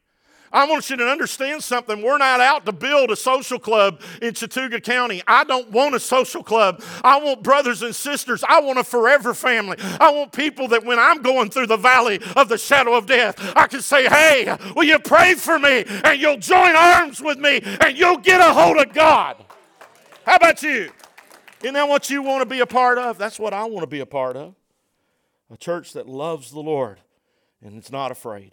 [0.53, 2.01] I want you to understand something.
[2.01, 5.23] We're not out to build a social club in Chattooga County.
[5.27, 6.83] I don't want a social club.
[7.03, 8.45] I want brothers and sisters.
[8.49, 9.77] I want a forever family.
[9.81, 13.37] I want people that when I'm going through the valley of the shadow of death,
[13.57, 15.85] I can say, Hey, will you pray for me?
[16.05, 19.45] And you'll join arms with me and you'll get a hold of God.
[20.25, 20.91] How about you?
[21.63, 23.19] Isn't that what you want to be a part of?
[23.19, 24.55] That's what I want to be a part of.
[25.51, 27.01] A church that loves the Lord
[27.63, 28.53] and it's not afraid.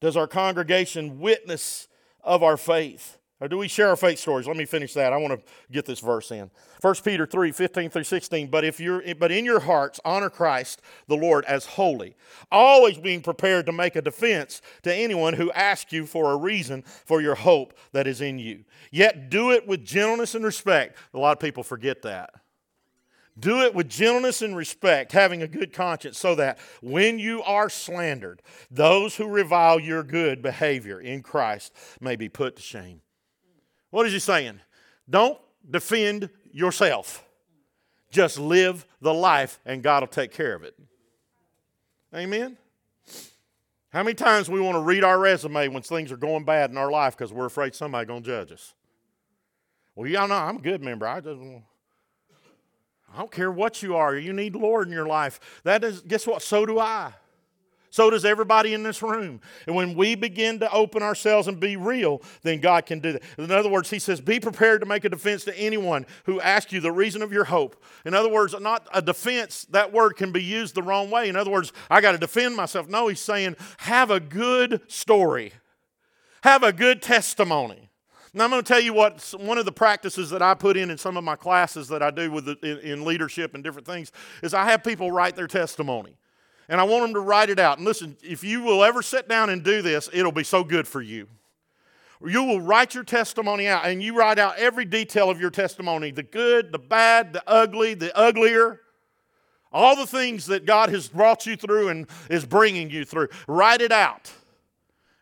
[0.00, 1.88] Does our congregation witness
[2.22, 3.18] of our faith?
[3.40, 4.46] Or do we share our faith stories?
[4.46, 5.14] Let me finish that.
[5.14, 6.50] I want to get this verse in.
[6.82, 8.48] 1 Peter 3, 15 through 16.
[8.48, 12.16] But if you're but in your hearts honor Christ the Lord as holy,
[12.52, 16.82] always being prepared to make a defense to anyone who asks you for a reason
[16.82, 18.64] for your hope that is in you.
[18.90, 20.98] Yet do it with gentleness and respect.
[21.14, 22.34] A lot of people forget that.
[23.38, 27.70] Do it with gentleness and respect, having a good conscience, so that when you are
[27.70, 33.00] slandered, those who revile your good behavior in Christ may be put to shame.
[33.90, 34.60] What is he saying?
[35.08, 35.38] Don't
[35.68, 37.24] defend yourself.
[38.10, 40.74] Just live the life, and God will take care of it.
[42.14, 42.56] Amen?
[43.90, 46.76] How many times we want to read our resume when things are going bad in
[46.76, 48.74] our life because we're afraid somebody's going to judge us?
[49.94, 51.06] Well, y'all know I'm a good member.
[51.06, 51.40] I just
[53.12, 55.40] I don't care what you are, you need Lord in your life.
[55.64, 56.42] That is, guess what?
[56.42, 57.12] So do I.
[57.90, 59.40] So does everybody in this room.
[59.66, 63.22] And when we begin to open ourselves and be real, then God can do that.
[63.36, 66.72] In other words, He says, Be prepared to make a defense to anyone who asks
[66.72, 67.82] you the reason of your hope.
[68.04, 71.28] In other words, not a defense, that word can be used the wrong way.
[71.28, 72.88] In other words, I got to defend myself.
[72.88, 75.52] No, He's saying, Have a good story,
[76.42, 77.89] have a good testimony.
[78.32, 80.90] Now, I'm going to tell you what one of the practices that I put in
[80.90, 83.86] in some of my classes that I do with the, in, in leadership and different
[83.86, 84.12] things
[84.42, 86.16] is I have people write their testimony.
[86.68, 87.78] And I want them to write it out.
[87.78, 90.86] And listen, if you will ever sit down and do this, it'll be so good
[90.86, 91.26] for you.
[92.24, 96.12] You will write your testimony out and you write out every detail of your testimony
[96.12, 98.80] the good, the bad, the ugly, the uglier.
[99.72, 103.28] All the things that God has brought you through and is bringing you through.
[103.48, 104.30] Write it out.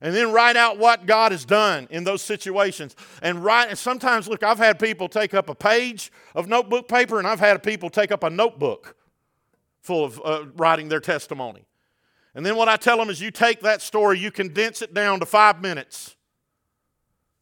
[0.00, 2.94] And then write out what God has done in those situations.
[3.20, 7.18] And write, and sometimes, look, I've had people take up a page of notebook paper,
[7.18, 8.96] and I've had people take up a notebook
[9.80, 11.64] full of uh, writing their testimony.
[12.34, 15.18] And then what I tell them is you take that story, you condense it down
[15.18, 16.14] to five minutes.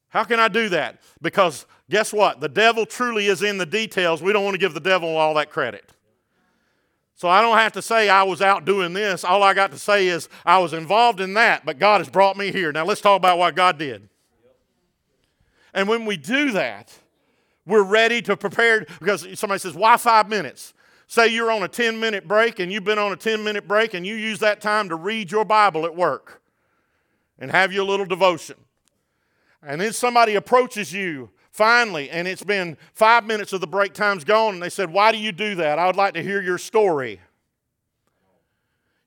[0.08, 1.02] How can I do that?
[1.20, 2.40] Because guess what?
[2.40, 4.22] The devil truly is in the details.
[4.22, 5.92] We don't want to give the devil all that credit.
[7.16, 9.24] So I don't have to say I was out doing this.
[9.24, 12.36] All I got to say is I was involved in that, but God has brought
[12.36, 12.72] me here.
[12.72, 14.08] Now let's talk about what God did.
[15.72, 16.92] And when we do that,
[17.64, 20.74] we're ready to prepare because somebody says, Why five minutes?
[21.06, 23.94] Say you're on a 10 minute break and you've been on a 10 minute break
[23.94, 26.42] and you use that time to read your Bible at work
[27.38, 28.56] and have your little devotion.
[29.62, 34.24] And then somebody approaches you finally, and it's been five minutes of the break time's
[34.24, 35.78] gone, and they said, Why do you do that?
[35.78, 37.20] I would like to hear your story.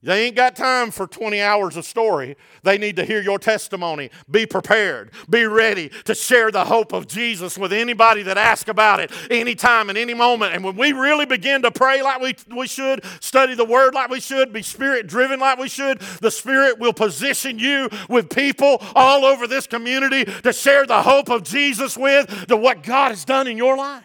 [0.02, 2.38] They ain't got time for 20 hours of story.
[2.64, 4.12] They need to hear your testimony.
[4.32, 5.12] Be prepared.
[5.30, 9.90] Be ready to share the hope of Jesus with anybody that asks about it anytime
[9.90, 10.56] and any moment.
[10.56, 14.10] And when we really begin to pray like we, we should, study the Word like
[14.10, 18.78] we should, be Spirit driven like we should, the Spirit will position you with people
[18.96, 23.26] all over this community to share the hope of Jesus with, to what God has
[23.26, 24.04] done in your life.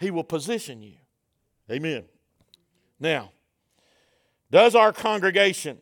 [0.00, 0.94] He will position you.
[1.70, 2.04] Amen.
[2.98, 3.30] Now,
[4.50, 5.78] does our congregation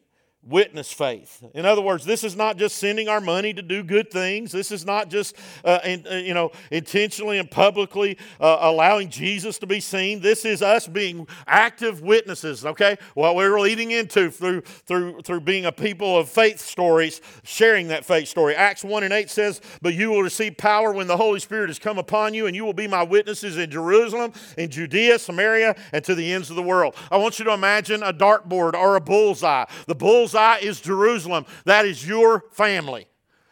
[0.46, 1.42] witness faith.
[1.54, 4.52] In other words, this is not just sending our money to do good things.
[4.52, 9.58] This is not just, uh, in, uh, you know, intentionally and publicly uh, allowing Jesus
[9.58, 10.20] to be seen.
[10.20, 12.64] This is us being active witnesses.
[12.64, 17.88] Okay, what we're leading into through through through being a people of faith stories, sharing
[17.88, 18.54] that faith story.
[18.54, 21.80] Acts one and eight says, "But you will receive power when the Holy Spirit has
[21.80, 26.04] come upon you, and you will be my witnesses in Jerusalem, in Judea, Samaria, and
[26.04, 29.00] to the ends of the world." I want you to imagine a dartboard or a
[29.00, 29.64] bullseye.
[29.86, 31.46] The bullseye bullseye is Jerusalem.
[31.64, 33.06] That is your family.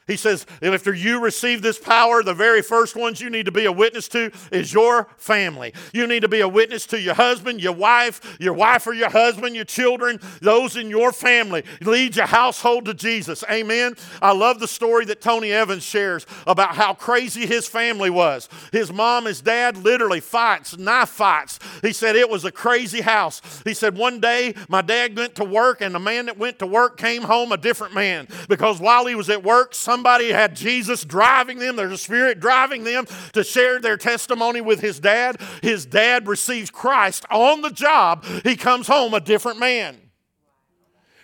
[0.06, 3.64] He says, after you receive this power, the very first ones you need to be
[3.64, 5.72] a witness to is your family.
[5.94, 9.08] You need to be a witness to your husband, your wife, your wife or your
[9.08, 11.64] husband, your children, those in your family.
[11.80, 13.42] Lead your household to Jesus.
[13.50, 13.94] Amen.
[14.20, 18.50] I love the story that Tony Evans shares about how crazy his family was.
[18.72, 21.58] His mom, his dad literally fights, knife fights.
[21.80, 23.40] He said it was a crazy house.
[23.64, 26.66] He said one day my dad went to work and the man that went to
[26.66, 31.04] work came home a different man because while he was at work, somebody had Jesus
[31.04, 35.40] driving them, there's a spirit driving them to share their testimony with his dad.
[35.62, 38.24] His dad receives Christ on the job.
[38.42, 39.96] He comes home a different man.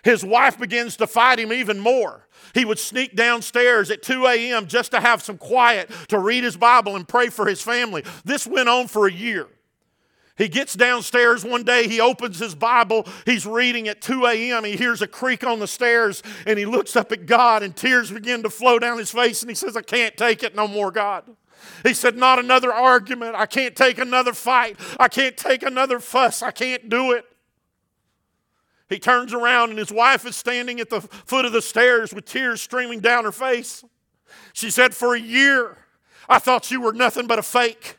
[0.05, 2.29] His wife begins to fight him even more.
[2.55, 4.69] He would sneak downstairs at 2 a.m.
[4.69, 8.05] just to have some quiet to read his Bible and pray for his family.
[8.25, 9.49] This went on for a year.
[10.40, 14.64] He gets downstairs one day, he opens his Bible, he's reading at 2 a.m.
[14.64, 18.11] He hears a creak on the stairs and he looks up at God and tears
[18.11, 20.90] begin to flow down his face and he says, I can't take it no more,
[20.90, 21.24] God.
[21.83, 23.35] He said, Not another argument.
[23.35, 24.81] I can't take another fight.
[24.98, 26.42] I can't take another fuss.
[26.42, 27.26] I can't do it.
[28.88, 32.24] He turns around and his wife is standing at the foot of the stairs with
[32.24, 33.85] tears streaming down her face.
[34.55, 35.76] She said, For a year,
[36.31, 37.98] I thought you were nothing but a fake.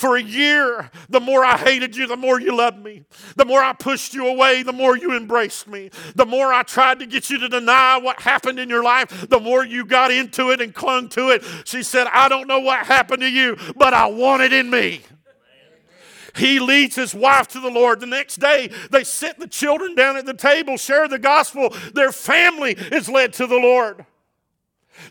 [0.00, 3.04] For a year, the more I hated you, the more you loved me.
[3.36, 5.90] The more I pushed you away, the more you embraced me.
[6.14, 9.38] The more I tried to get you to deny what happened in your life, the
[9.38, 11.44] more you got into it and clung to it.
[11.66, 15.02] She said, I don't know what happened to you, but I want it in me.
[16.34, 18.00] He leads his wife to the Lord.
[18.00, 21.74] The next day, they sit the children down at the table, share the gospel.
[21.92, 24.06] Their family is led to the Lord.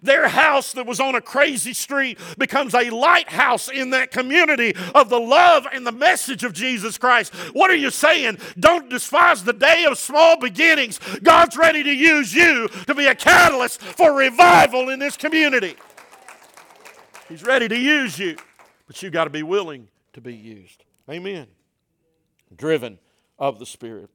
[0.02, 5.10] Their house that was on a crazy street becomes a lighthouse in that community of
[5.10, 7.34] the love and the message of Jesus Christ.
[7.54, 8.38] What are you saying?
[8.60, 11.00] Don't despise the day of small beginnings.
[11.24, 15.76] God's ready to use you to be a catalyst for revival in this community.
[17.28, 18.38] He's ready to use you,
[18.88, 20.84] but you've got to be willing to be used.
[21.10, 21.48] Amen.
[22.56, 23.00] Driven
[23.38, 24.10] of the Spirit.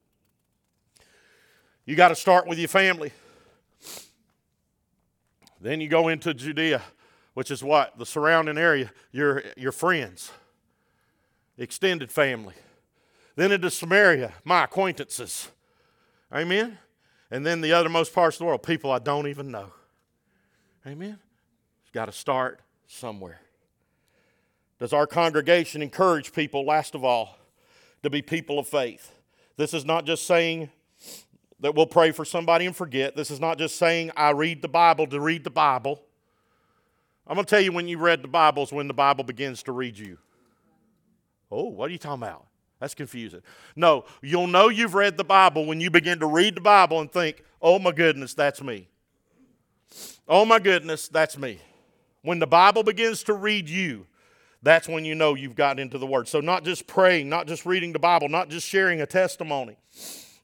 [1.85, 3.11] You got to start with your family.
[5.65, 6.79] Then you go into Judea,
[7.33, 7.97] which is what?
[7.97, 10.29] The surrounding area, your, your friends,
[11.57, 12.53] extended family.
[13.35, 15.49] Then into Samaria, my acquaintances.
[16.31, 16.77] Amen?
[17.31, 19.73] And then the othermost parts of the world, people I don't even know.
[20.85, 21.17] Amen?
[21.81, 23.41] It's got to start somewhere.
[24.79, 27.39] Does our congregation encourage people, last of all,
[28.03, 29.15] to be people of faith?
[29.57, 30.69] This is not just saying
[31.65, 33.15] that we'll pray for somebody and forget.
[33.15, 35.99] This is not just saying I read the Bible to read the Bible.
[37.25, 39.63] I'm going to tell you when you read the Bible is when the Bible begins
[39.63, 40.19] to read you.
[41.51, 42.45] Oh, what are you talking about?
[42.79, 43.41] That's confusing.
[43.75, 47.11] No, you'll know you've read the Bible when you begin to read the Bible and
[47.11, 48.87] think, oh my goodness, that's me.
[50.27, 51.59] Oh my goodness, that's me.
[52.21, 54.05] When the Bible begins to read you,
[54.61, 56.27] that's when you know you've gotten into the Word.
[56.27, 59.77] So, not just praying, not just reading the Bible, not just sharing a testimony.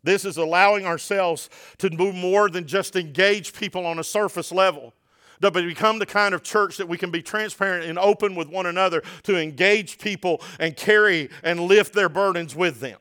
[0.03, 4.93] This is allowing ourselves to do more than just engage people on a surface level
[5.41, 8.67] but become the kind of church that we can be transparent and open with one
[8.67, 12.99] another to engage people and carry and lift their burdens with them.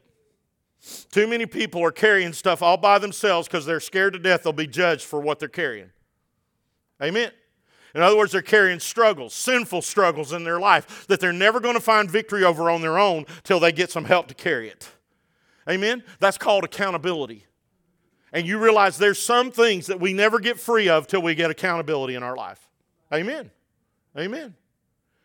[1.11, 4.53] Too many people are carrying stuff all by themselves because they're scared to death they'll
[4.53, 5.91] be judged for what they're carrying.
[7.03, 7.31] Amen.
[7.95, 11.75] In other words, they're carrying struggles, sinful struggles in their life that they're never going
[11.75, 14.89] to find victory over on their own till they get some help to carry it.
[15.71, 16.03] Amen?
[16.19, 17.47] That's called accountability
[18.33, 21.51] and you realize there's some things that we never get free of till we get
[21.51, 22.69] accountability in our life.
[23.13, 23.51] Amen.
[24.17, 24.55] Amen.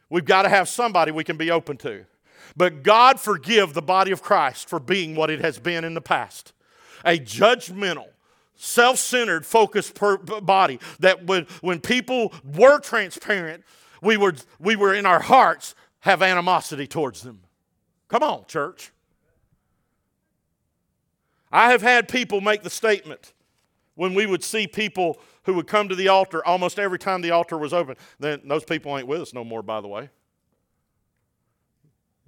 [0.09, 2.05] We've got to have somebody we can be open to.
[2.57, 6.01] But God forgive the body of Christ for being what it has been in the
[6.01, 6.53] past
[7.03, 8.07] a judgmental,
[8.55, 9.99] self centered, focused
[10.43, 13.63] body that when, when people were transparent,
[14.01, 17.41] we were, we were in our hearts have animosity towards them.
[18.07, 18.91] Come on, church.
[21.55, 23.31] I have had people make the statement
[23.93, 27.31] when we would see people who would come to the altar almost every time the
[27.31, 27.95] altar was open.
[28.19, 30.09] Then those people ain't with us no more, by the way.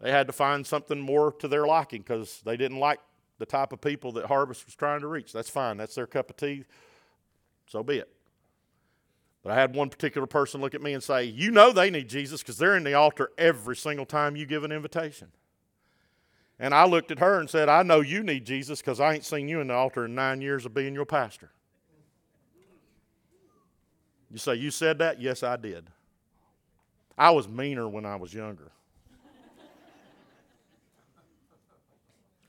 [0.02, 3.02] They had to find something more to their liking because they didn't like
[3.38, 5.34] the type of people that Harvest was trying to reach.
[5.34, 5.76] That's fine.
[5.76, 6.64] That's their cup of tea.
[7.66, 8.10] So be it.
[9.44, 12.08] But I had one particular person look at me and say, You know they need
[12.08, 15.34] Jesus because they're in the altar every single time you give an invitation.
[16.60, 19.26] And I looked at her and said, I know you need Jesus because I ain't
[19.26, 21.51] seen you in the altar in nine years of being your pastor.
[24.32, 25.22] You say, You said that?
[25.22, 25.88] Yes, I did.
[27.18, 28.72] I was meaner when I was younger.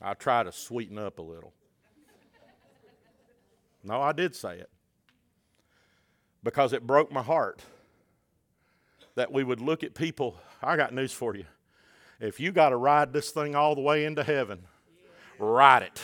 [0.00, 1.52] I try to sweeten up a little.
[3.82, 4.70] No, I did say it.
[6.42, 7.62] Because it broke my heart
[9.16, 10.36] that we would look at people.
[10.62, 11.44] I got news for you.
[12.20, 14.60] If you got to ride this thing all the way into heaven,
[15.38, 16.02] ride it.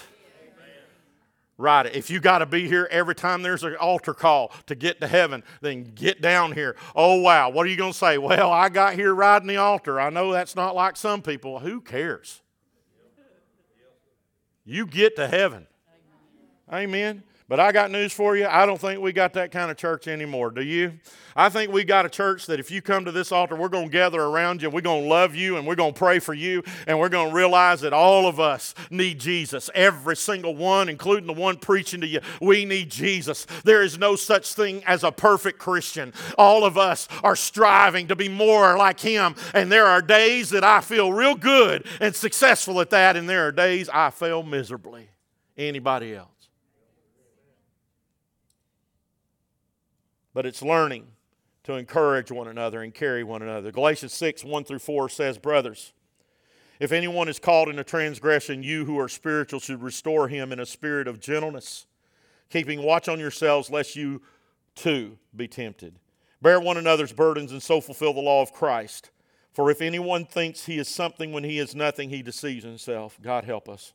[1.56, 1.94] Ride it.
[1.94, 5.06] If you got to be here every time there's an altar call to get to
[5.06, 6.74] heaven, then get down here.
[6.96, 7.50] Oh, wow.
[7.50, 8.18] What are you going to say?
[8.18, 10.00] Well, I got here riding the altar.
[10.00, 11.60] I know that's not like some people.
[11.60, 12.42] Who cares?
[14.64, 15.68] You get to heaven.
[16.72, 17.22] Amen.
[17.46, 18.46] But I got news for you.
[18.46, 20.50] I don't think we got that kind of church anymore.
[20.50, 20.94] Do you?
[21.36, 23.88] I think we got a church that if you come to this altar, we're going
[23.88, 26.32] to gather around you, we're going to love you, and we're going to pray for
[26.32, 29.68] you, and we're going to realize that all of us need Jesus.
[29.74, 33.46] Every single one, including the one preaching to you, we need Jesus.
[33.62, 36.14] There is no such thing as a perfect Christian.
[36.38, 40.64] All of us are striving to be more like Him, and there are days that
[40.64, 45.10] I feel real good and successful at that, and there are days I fail miserably.
[45.58, 46.33] Anybody else?
[50.34, 51.06] But it's learning
[51.62, 53.72] to encourage one another and carry one another.
[53.72, 55.92] Galatians 6 1 through 4 says, Brothers,
[56.78, 60.60] if anyone is caught in a transgression, you who are spiritual should restore him in
[60.60, 61.86] a spirit of gentleness,
[62.50, 64.20] keeping watch on yourselves, lest you
[64.74, 65.98] too be tempted.
[66.42, 69.10] Bear one another's burdens and so fulfill the law of Christ.
[69.52, 73.18] For if anyone thinks he is something when he is nothing, he deceives himself.
[73.22, 73.92] God help us.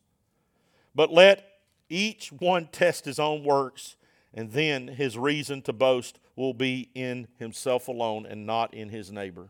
[0.95, 1.45] But let
[1.89, 3.97] each one test his own works
[4.33, 9.11] and then his reason to boast will be in himself alone and not in his
[9.11, 9.49] neighbor.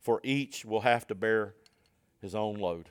[0.00, 1.54] For each will have to bear
[2.20, 2.90] his own load.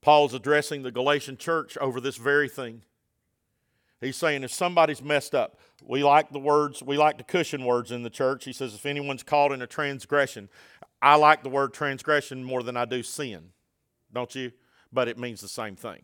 [0.00, 2.82] Paul's addressing the Galatian church over this very thing.
[4.00, 7.92] He's saying if somebody's messed up, we like the words, we like the cushion words
[7.92, 8.44] in the church.
[8.46, 10.48] He says if anyone's caught in a transgression,
[11.02, 13.50] I like the word transgression more than I do sin,
[14.12, 14.52] don't you?
[14.92, 16.02] But it means the same thing.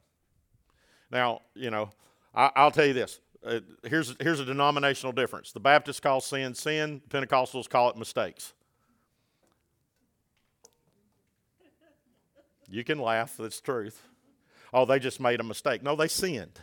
[1.11, 1.91] Now, you know,
[2.37, 3.21] I, will tell you this.
[3.45, 5.53] Uh, here's, here's a denominational difference.
[5.53, 8.53] The Baptists call sin sin, Pentecostals call it mistakes.
[12.69, 14.03] You can laugh, that's truth.
[14.73, 15.83] Oh, they just made a mistake.
[15.83, 16.61] No, they sinned.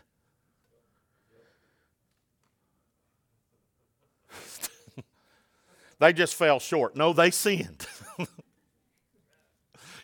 [5.99, 6.95] they just fell short.
[6.95, 7.87] No, they sinned.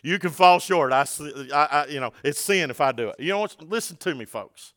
[0.02, 0.92] you can fall short.
[0.92, 1.04] I,
[1.52, 3.20] I, I, you know, it's sin if I do it.
[3.20, 3.56] You know what?
[3.62, 4.72] Listen to me, folks.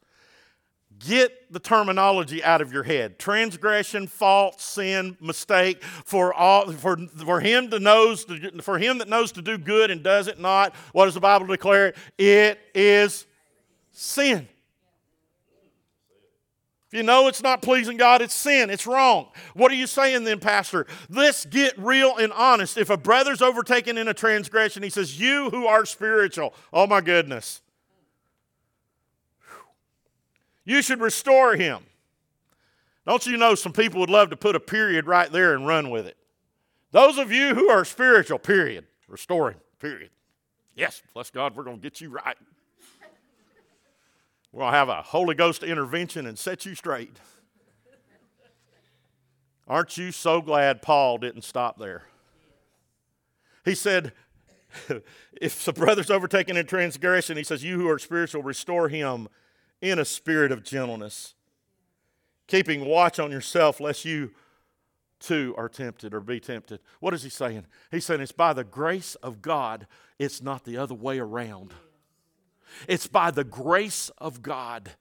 [1.06, 3.20] Get the terminology out of your head.
[3.20, 5.84] Transgression, fault, sin, mistake.
[5.84, 9.92] For all, for, for him to knows to, for him that knows to do good
[9.92, 11.94] and does it not, what does the Bible declare?
[12.18, 13.26] It is
[13.92, 14.48] sin.
[16.94, 18.70] If you know it's not pleasing God, it's sin.
[18.70, 19.30] It's wrong.
[19.56, 20.86] What are you saying then, Pastor?
[21.10, 22.78] Let's get real and honest.
[22.78, 27.02] If a brother's overtaken in a transgression, he says, You who are spiritual, oh my
[27.02, 27.63] goodness,
[30.66, 31.84] you should restore him.
[33.06, 35.90] Don't you know some people would love to put a period right there and run
[35.90, 36.18] with it?
[36.92, 38.86] Those of you who are spiritual, period.
[39.08, 40.10] Restore him, period.
[40.76, 42.38] Yes, bless God, we're going to get you right.
[44.52, 47.18] We're going to have a Holy Ghost intervention and set you straight.
[49.68, 52.04] Aren't you so glad Paul didn't stop there?
[53.66, 54.12] He said,
[55.42, 59.28] if the brother's overtaken in transgression, he says, You who are spiritual, restore him
[59.84, 61.36] in a spirit of gentleness,
[62.48, 64.32] keeping watch on yourself, lest you
[65.20, 66.80] too are tempted or be tempted.
[67.02, 67.66] What is he saying?
[67.92, 69.86] He's saying it's by the grace of God,
[70.18, 71.74] it's not the other way around.
[72.88, 74.92] It's by the grace of God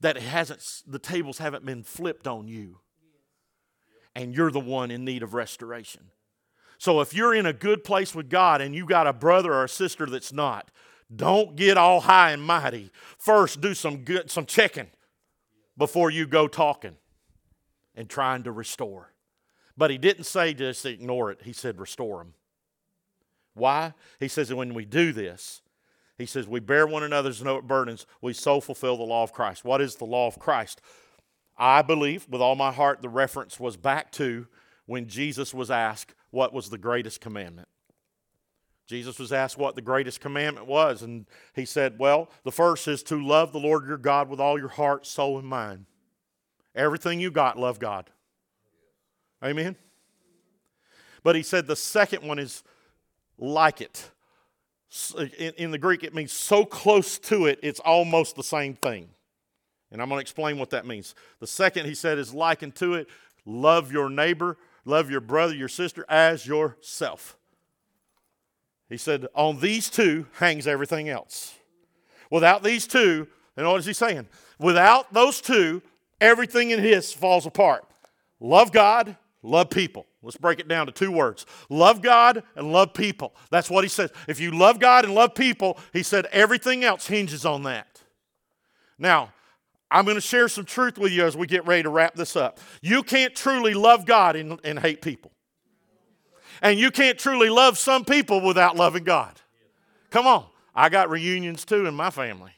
[0.00, 2.80] that it hasn't the tables haven't been flipped on you.
[4.16, 6.10] And you're the one in need of restoration.
[6.76, 9.64] So if you're in a good place with God and you got a brother or
[9.64, 10.72] a sister that's not,
[11.14, 12.90] don't get all high and mighty.
[13.18, 14.88] First, do some good, some checking
[15.76, 16.96] before you go talking
[17.94, 19.12] and trying to restore.
[19.76, 21.40] But he didn't say just ignore it.
[21.42, 22.34] He said restore them.
[23.54, 23.94] Why?
[24.20, 25.62] He says that when we do this,
[26.16, 29.64] he says we bear one another's burdens, we so fulfill the law of Christ.
[29.64, 30.80] What is the law of Christ?
[31.56, 34.46] I believe with all my heart the reference was back to
[34.86, 37.68] when Jesus was asked what was the greatest commandment.
[38.88, 43.02] Jesus was asked what the greatest commandment was, and he said, Well, the first is
[43.04, 45.84] to love the Lord your God with all your heart, soul, and mind.
[46.74, 48.08] Everything you got, love God.
[49.44, 49.76] Amen?
[51.22, 52.62] But he said the second one is
[53.36, 54.10] like it.
[55.38, 59.10] In, the Greek, it means so close to it, it's almost the same thing.
[59.92, 61.14] And I'm going to explain what that means.
[61.40, 63.08] The second, he said, is likened to it
[63.44, 67.37] love your neighbor, love your brother, your sister as yourself.
[68.88, 71.54] He said, On these two hangs everything else.
[72.30, 73.26] Without these two,
[73.56, 74.28] and what is he saying?
[74.58, 75.82] Without those two,
[76.20, 77.84] everything in his falls apart.
[78.40, 80.06] Love God, love people.
[80.22, 83.34] Let's break it down to two words love God and love people.
[83.50, 84.10] That's what he says.
[84.26, 88.02] If you love God and love people, he said everything else hinges on that.
[88.98, 89.32] Now,
[89.90, 92.36] I'm going to share some truth with you as we get ready to wrap this
[92.36, 92.58] up.
[92.82, 95.32] You can't truly love God and, and hate people.
[96.62, 99.40] And you can't truly love some people without loving God.
[100.10, 100.46] Come on.
[100.74, 102.52] I got reunions too in my family.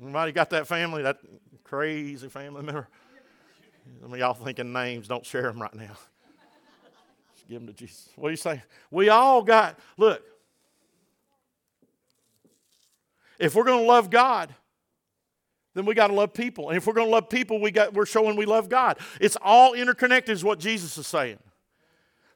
[0.00, 1.02] Anybody got that family?
[1.02, 1.18] That
[1.62, 2.88] crazy family member?
[4.00, 5.96] Some of y'all thinking names, don't share them right now.
[7.34, 8.08] Just give them to Jesus.
[8.16, 8.62] What do you say?
[8.90, 10.22] We all got, look,
[13.38, 14.54] if we're going to love God,
[15.74, 16.68] then we got to love people.
[16.68, 18.98] And if we're going to love people, we got, we're showing we love God.
[19.20, 21.38] It's all interconnected, is what Jesus is saying.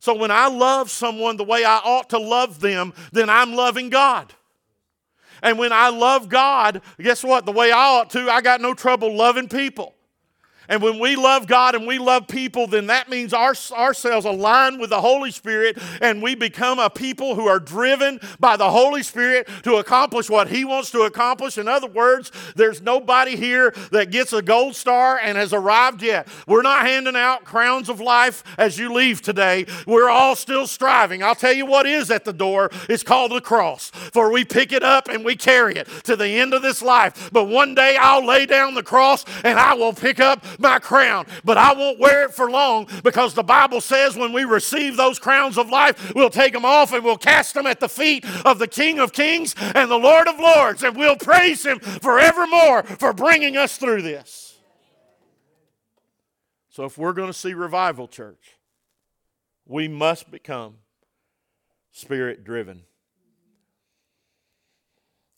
[0.01, 3.90] So when I love someone the way I ought to love them, then I'm loving
[3.90, 4.32] God.
[5.42, 7.46] And when I love God, guess what?
[7.46, 9.94] The way I ought to, I got no trouble loving people.
[10.68, 14.78] And when we love God and we love people, then that means our, ourselves align
[14.78, 19.02] with the Holy Spirit and we become a people who are driven by the Holy
[19.02, 21.56] Spirit to accomplish what He wants to accomplish.
[21.56, 26.28] In other words, there's nobody here that gets a gold star and has arrived yet.
[26.46, 29.66] We're not handing out crowns of life as you leave today.
[29.86, 31.22] We're all still striving.
[31.22, 32.70] I'll tell you what is at the door.
[32.88, 33.90] It's called the cross.
[33.90, 37.30] For we pick it up and we carry it to the end of this life.
[37.32, 41.26] But one day I'll lay down the cross and I will pick up my crown,
[41.44, 45.18] but I won't wear it for long because the Bible says when we receive those
[45.18, 48.59] crowns of life, we'll take them off and we'll cast them at the feet of
[48.59, 53.12] the King of Kings and the Lord of Lords, and we'll praise Him forevermore for
[53.12, 54.56] bringing us through this.
[56.70, 58.56] So, if we're going to see revival, church,
[59.66, 60.76] we must become
[61.90, 62.82] spirit driven.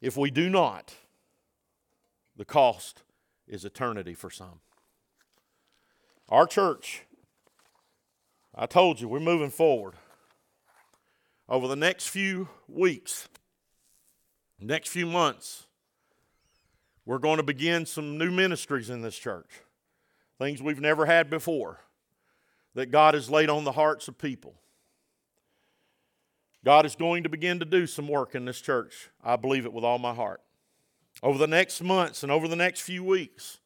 [0.00, 0.94] If we do not,
[2.36, 3.02] the cost
[3.46, 4.60] is eternity for some.
[6.30, 7.02] Our church,
[8.54, 9.94] I told you, we're moving forward.
[11.48, 13.28] Over the next few weeks,
[14.60, 15.66] next few months,
[17.04, 19.50] we're going to begin some new ministries in this church.
[20.38, 21.80] Things we've never had before
[22.74, 24.54] that God has laid on the hearts of people.
[26.64, 29.10] God is going to begin to do some work in this church.
[29.24, 30.42] I believe it with all my heart.
[31.22, 33.59] Over the next months and over the next few weeks,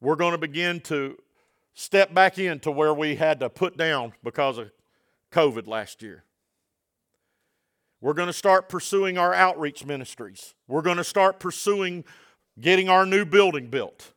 [0.00, 1.16] we're going to begin to
[1.74, 4.70] step back into where we had to put down because of
[5.32, 6.24] COVID last year.
[8.00, 10.54] We're going to start pursuing our outreach ministries.
[10.68, 12.04] We're going to start pursuing
[12.60, 14.12] getting our new building built.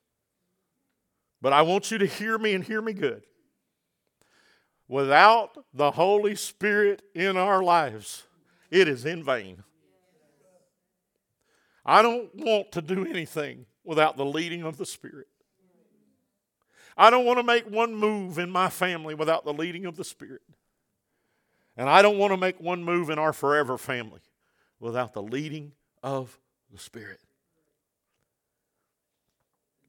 [1.42, 3.24] But I want you to hear me and hear me good.
[4.88, 8.24] Without the Holy Spirit in our lives,
[8.72, 9.64] it is in vain.
[11.86, 15.28] I don't want to do anything without the leading of the Spirit.
[16.98, 20.04] I don't want to make one move in my family without the leading of the
[20.04, 20.42] Spirit.
[21.78, 24.22] And I don't want to make one move in our forever family
[24.80, 25.72] without the leading
[26.04, 26.38] of
[26.72, 27.20] the Spirit.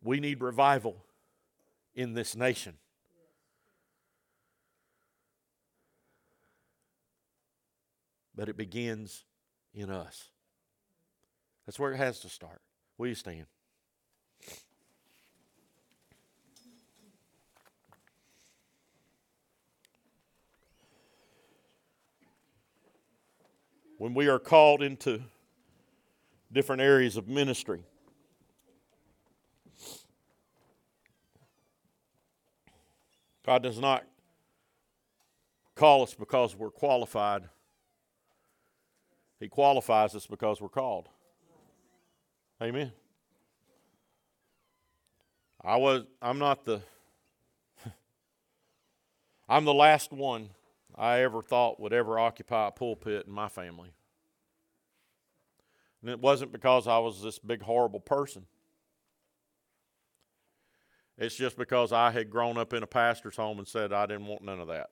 [0.02, 1.04] We need revival
[1.94, 2.74] in this nation.
[8.34, 9.24] But it begins
[9.74, 10.30] in us.
[11.66, 12.60] That's where it has to start.
[12.96, 13.46] Will you stand?
[24.00, 25.20] When we are called into
[26.50, 27.84] different areas of ministry,
[33.44, 34.06] God does not
[35.74, 37.42] call us because we're qualified.
[39.38, 41.10] He qualifies us because we're called.
[42.62, 42.92] Amen.
[45.62, 46.80] I was I'm not the
[49.46, 50.48] I'm the last one
[51.00, 53.88] I ever thought would ever occupy a pulpit in my family.
[56.02, 58.44] And it wasn't because I was this big horrible person.
[61.16, 64.26] It's just because I had grown up in a pastor's home and said I didn't
[64.26, 64.90] want none of that.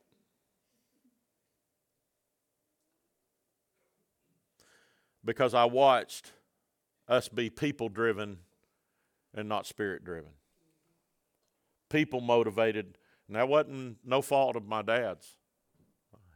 [5.23, 6.33] Because I watched
[7.07, 8.39] us be people driven
[9.35, 10.31] and not spirit driven.
[11.91, 12.97] People motivated.
[13.27, 15.37] And that wasn't no fault of my dad's.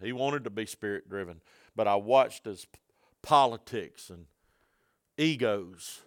[0.02, 1.40] He wanted to be spirit driven.
[1.76, 2.66] But I watched as
[3.22, 4.26] politics and
[5.16, 6.02] egos,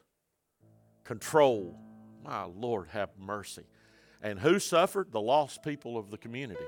[1.03, 1.79] control.
[2.23, 3.63] My Lord, have mercy.
[4.21, 5.11] And who suffered?
[5.11, 6.59] The lost people of the communities.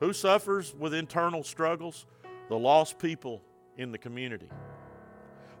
[0.00, 2.06] Who suffers with internal struggles?
[2.48, 3.42] The lost people
[3.78, 4.48] in the community.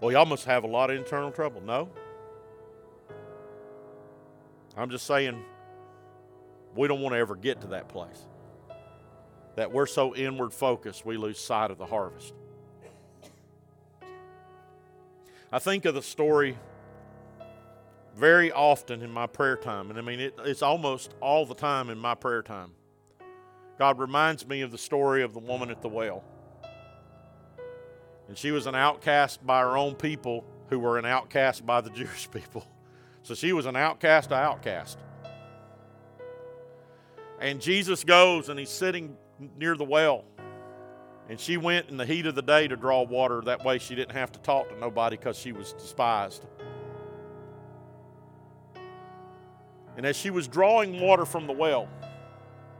[0.00, 1.62] Well, y'all must have a lot of internal trouble.
[1.62, 1.88] No.
[4.76, 5.42] I'm just saying
[6.74, 8.26] we don't want to ever get to that place.
[9.56, 12.34] That we're so inward focused, we lose sight of the harvest.
[15.50, 16.58] I think of the story
[18.16, 19.90] very often in my prayer time.
[19.90, 22.72] And I mean, it, it's almost all the time in my prayer time.
[23.78, 26.24] God reminds me of the story of the woman at the well.
[28.28, 31.90] And she was an outcast by her own people who were an outcast by the
[31.94, 32.66] Jewish people.
[33.22, 34.98] So she was an outcast to outcast.
[37.38, 39.16] And Jesus goes and he's sitting
[39.58, 40.24] near the well.
[41.28, 43.40] And she went in the heat of the day to draw water.
[43.42, 46.46] That way she didn't have to talk to nobody because she was despised.
[49.96, 51.88] And as she was drawing water from the well,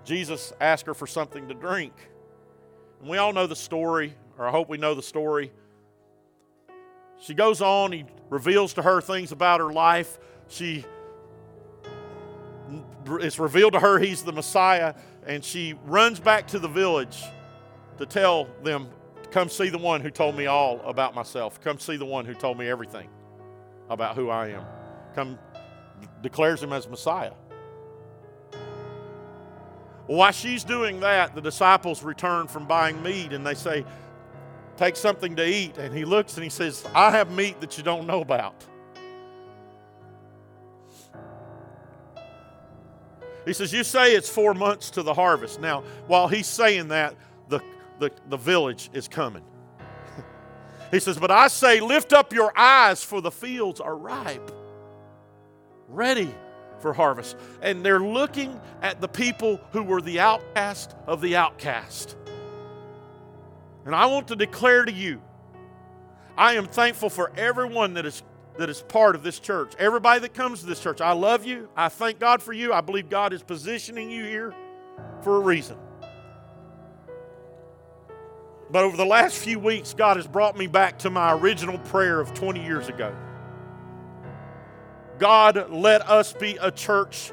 [0.04, 1.92] Jesus asked her for something to drink.
[3.00, 5.50] And we all know the story, or I hope we know the story.
[7.18, 10.18] She goes on, he reveals to her things about her life.
[10.48, 10.84] She
[13.20, 14.94] it's revealed to her he's the Messiah,
[15.26, 17.22] and she runs back to the village
[17.98, 18.88] to tell them,
[19.30, 21.60] Come see the one who told me all about myself.
[21.60, 23.08] Come see the one who told me everything
[23.90, 24.64] about who I am.
[25.14, 25.38] Come
[26.22, 27.32] declares him as Messiah.
[30.06, 33.84] While she's doing that, the disciples return from buying meat and they say,
[34.76, 35.78] Take something to eat.
[35.78, 38.64] And he looks and he says, I have meat that you don't know about.
[43.46, 45.60] He says, You say it's four months to the harvest.
[45.60, 47.14] Now, while he's saying that,
[47.48, 47.60] the,
[47.98, 49.44] the, the village is coming.
[50.90, 54.50] he says, But I say, lift up your eyes, for the fields are ripe
[55.88, 56.34] ready
[56.80, 57.36] for harvest.
[57.62, 62.16] And they're looking at the people who were the outcast of the outcast.
[63.84, 65.22] And I want to declare to you
[66.36, 68.22] I am thankful for everyone that is
[68.58, 69.74] that is part of this church.
[69.78, 71.00] Everybody that comes to this church.
[71.00, 71.68] I love you.
[71.76, 72.72] I thank God for you.
[72.72, 74.54] I believe God is positioning you here
[75.22, 75.76] for a reason.
[78.70, 82.20] But over the last few weeks, God has brought me back to my original prayer
[82.20, 83.14] of 20 years ago.
[85.18, 87.32] God, let us be a church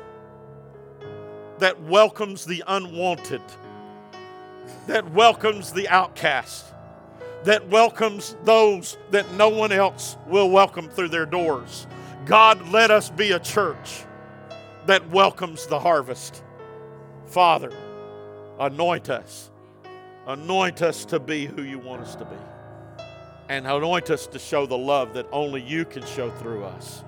[1.60, 3.42] that welcomes the unwanted,
[4.88, 6.66] that welcomes the outcast,
[7.46, 11.88] that welcomes those that no one else will welcome through their doors.
[12.26, 14.06] God, let us be a church
[14.88, 16.44] that welcomes the harvest.
[17.28, 17.72] Father,
[18.60, 19.52] anoint us.
[20.28, 22.38] Anoint us to be who you want us to be.
[23.50, 27.04] and anoint us to show the love that only you can show through us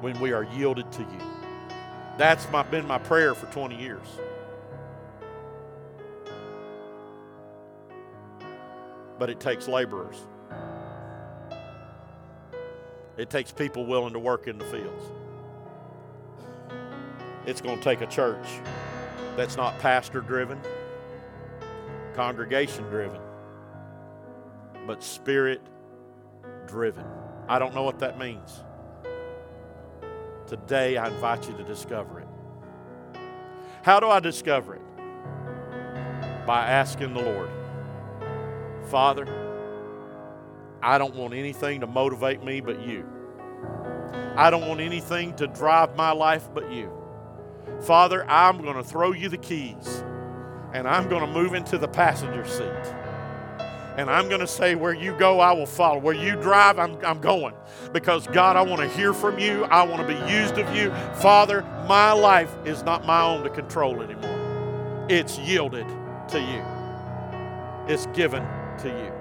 [0.00, 1.20] when we are yielded to you.
[2.18, 4.06] That's my, been my prayer for 20 years.
[9.18, 10.16] But it takes laborers.
[13.16, 15.04] It takes people willing to work in the fields.
[17.46, 18.46] It's going to take a church
[19.36, 20.60] that's not pastor driven,
[22.14, 23.20] congregation driven,
[24.86, 25.60] but spirit
[26.66, 27.04] driven.
[27.48, 28.64] I don't know what that means.
[30.46, 32.28] Today, I invite you to discover it.
[33.82, 34.82] How do I discover it?
[36.46, 37.50] By asking the Lord,
[38.86, 39.26] Father,
[40.82, 43.06] I don't want anything to motivate me but you.
[44.36, 46.92] I don't want anything to drive my life but you.
[47.80, 50.04] Father, I'm going to throw you the keys
[50.74, 52.94] and I'm going to move into the passenger seat.
[53.96, 56.00] And I'm going to say, where you go, I will follow.
[56.00, 57.54] Where you drive, I'm, I'm going.
[57.92, 59.64] Because, God, I want to hear from you.
[59.66, 60.90] I want to be used of you.
[61.22, 65.86] Father, my life is not my own to control anymore, it's yielded
[66.28, 66.62] to you,
[67.86, 68.44] it's given
[68.78, 69.12] to you.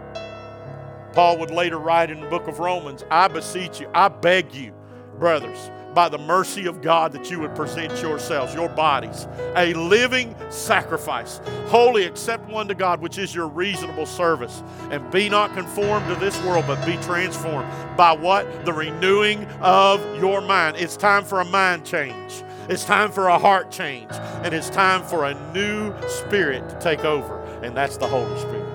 [1.13, 4.73] Paul would later write in the book of Romans I beseech you, I beg you,
[5.19, 10.35] brothers by the mercy of God that you would present yourselves, your bodies, a living
[10.49, 14.63] sacrifice, holy, accept one to God, which is your reasonable service.
[14.89, 18.65] And be not conformed to this world, but be transformed by what?
[18.65, 20.77] The renewing of your mind.
[20.77, 22.43] It's time for a mind change.
[22.69, 24.11] It's time for a heart change.
[24.43, 27.41] And it's time for a new spirit to take over.
[27.61, 28.72] And that's the Holy Spirit.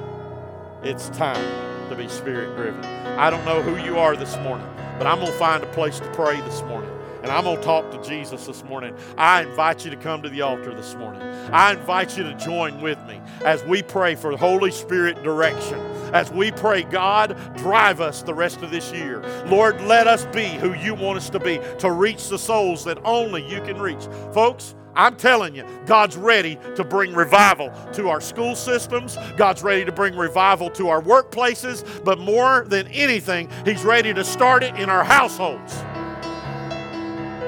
[0.82, 2.84] It's time to be spirit driven.
[2.84, 4.66] I don't know who you are this morning,
[4.96, 6.90] but I'm going to find a place to pray this morning
[7.22, 8.94] and I'm going to talk to Jesus this morning.
[9.16, 11.20] I invite you to come to the altar this morning.
[11.52, 15.80] I invite you to join with me as we pray for Holy Spirit direction.
[16.14, 19.20] As we pray, God, drive us the rest of this year.
[19.46, 22.98] Lord, let us be who you want us to be to reach the souls that
[23.04, 24.06] only you can reach.
[24.32, 29.16] Folks, I'm telling you, God's ready to bring revival to our school systems.
[29.36, 32.04] God's ready to bring revival to our workplaces.
[32.04, 35.72] But more than anything, He's ready to start it in our households.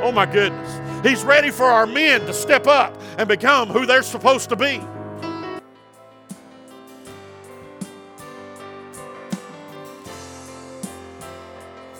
[0.03, 0.80] Oh my goodness.
[1.05, 4.80] He's ready for our men to step up and become who they're supposed to be.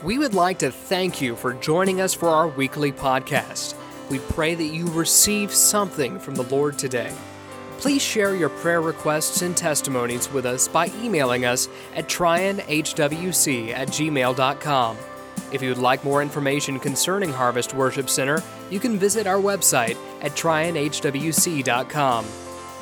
[0.05, 3.75] We would like to thank you for joining us for our weekly podcast.
[4.11, 7.13] We pray that you receive something from the Lord today.
[7.79, 13.89] Please share your prayer requests and testimonies with us by emailing us at trionhwc at
[13.89, 14.99] gmail.com.
[15.53, 19.97] If you would like more information concerning Harvest Worship Center, you can visit our website
[20.21, 22.27] at trionhwc.com.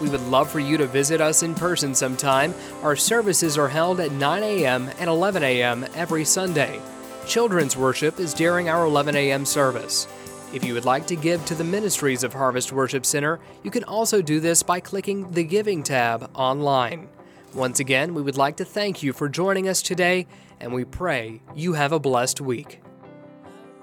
[0.01, 2.55] We would love for you to visit us in person sometime.
[2.83, 4.91] Our services are held at 9 a.m.
[4.99, 5.87] and 11 a.m.
[5.95, 6.81] every Sunday.
[7.27, 9.45] Children's worship is during our 11 a.m.
[9.45, 10.09] service.
[10.51, 13.85] If you would like to give to the ministries of Harvest Worship Center, you can
[13.85, 17.09] also do this by clicking the Giving tab online.
[17.53, 20.27] Once again, we would like to thank you for joining us today
[20.59, 22.81] and we pray you have a blessed week.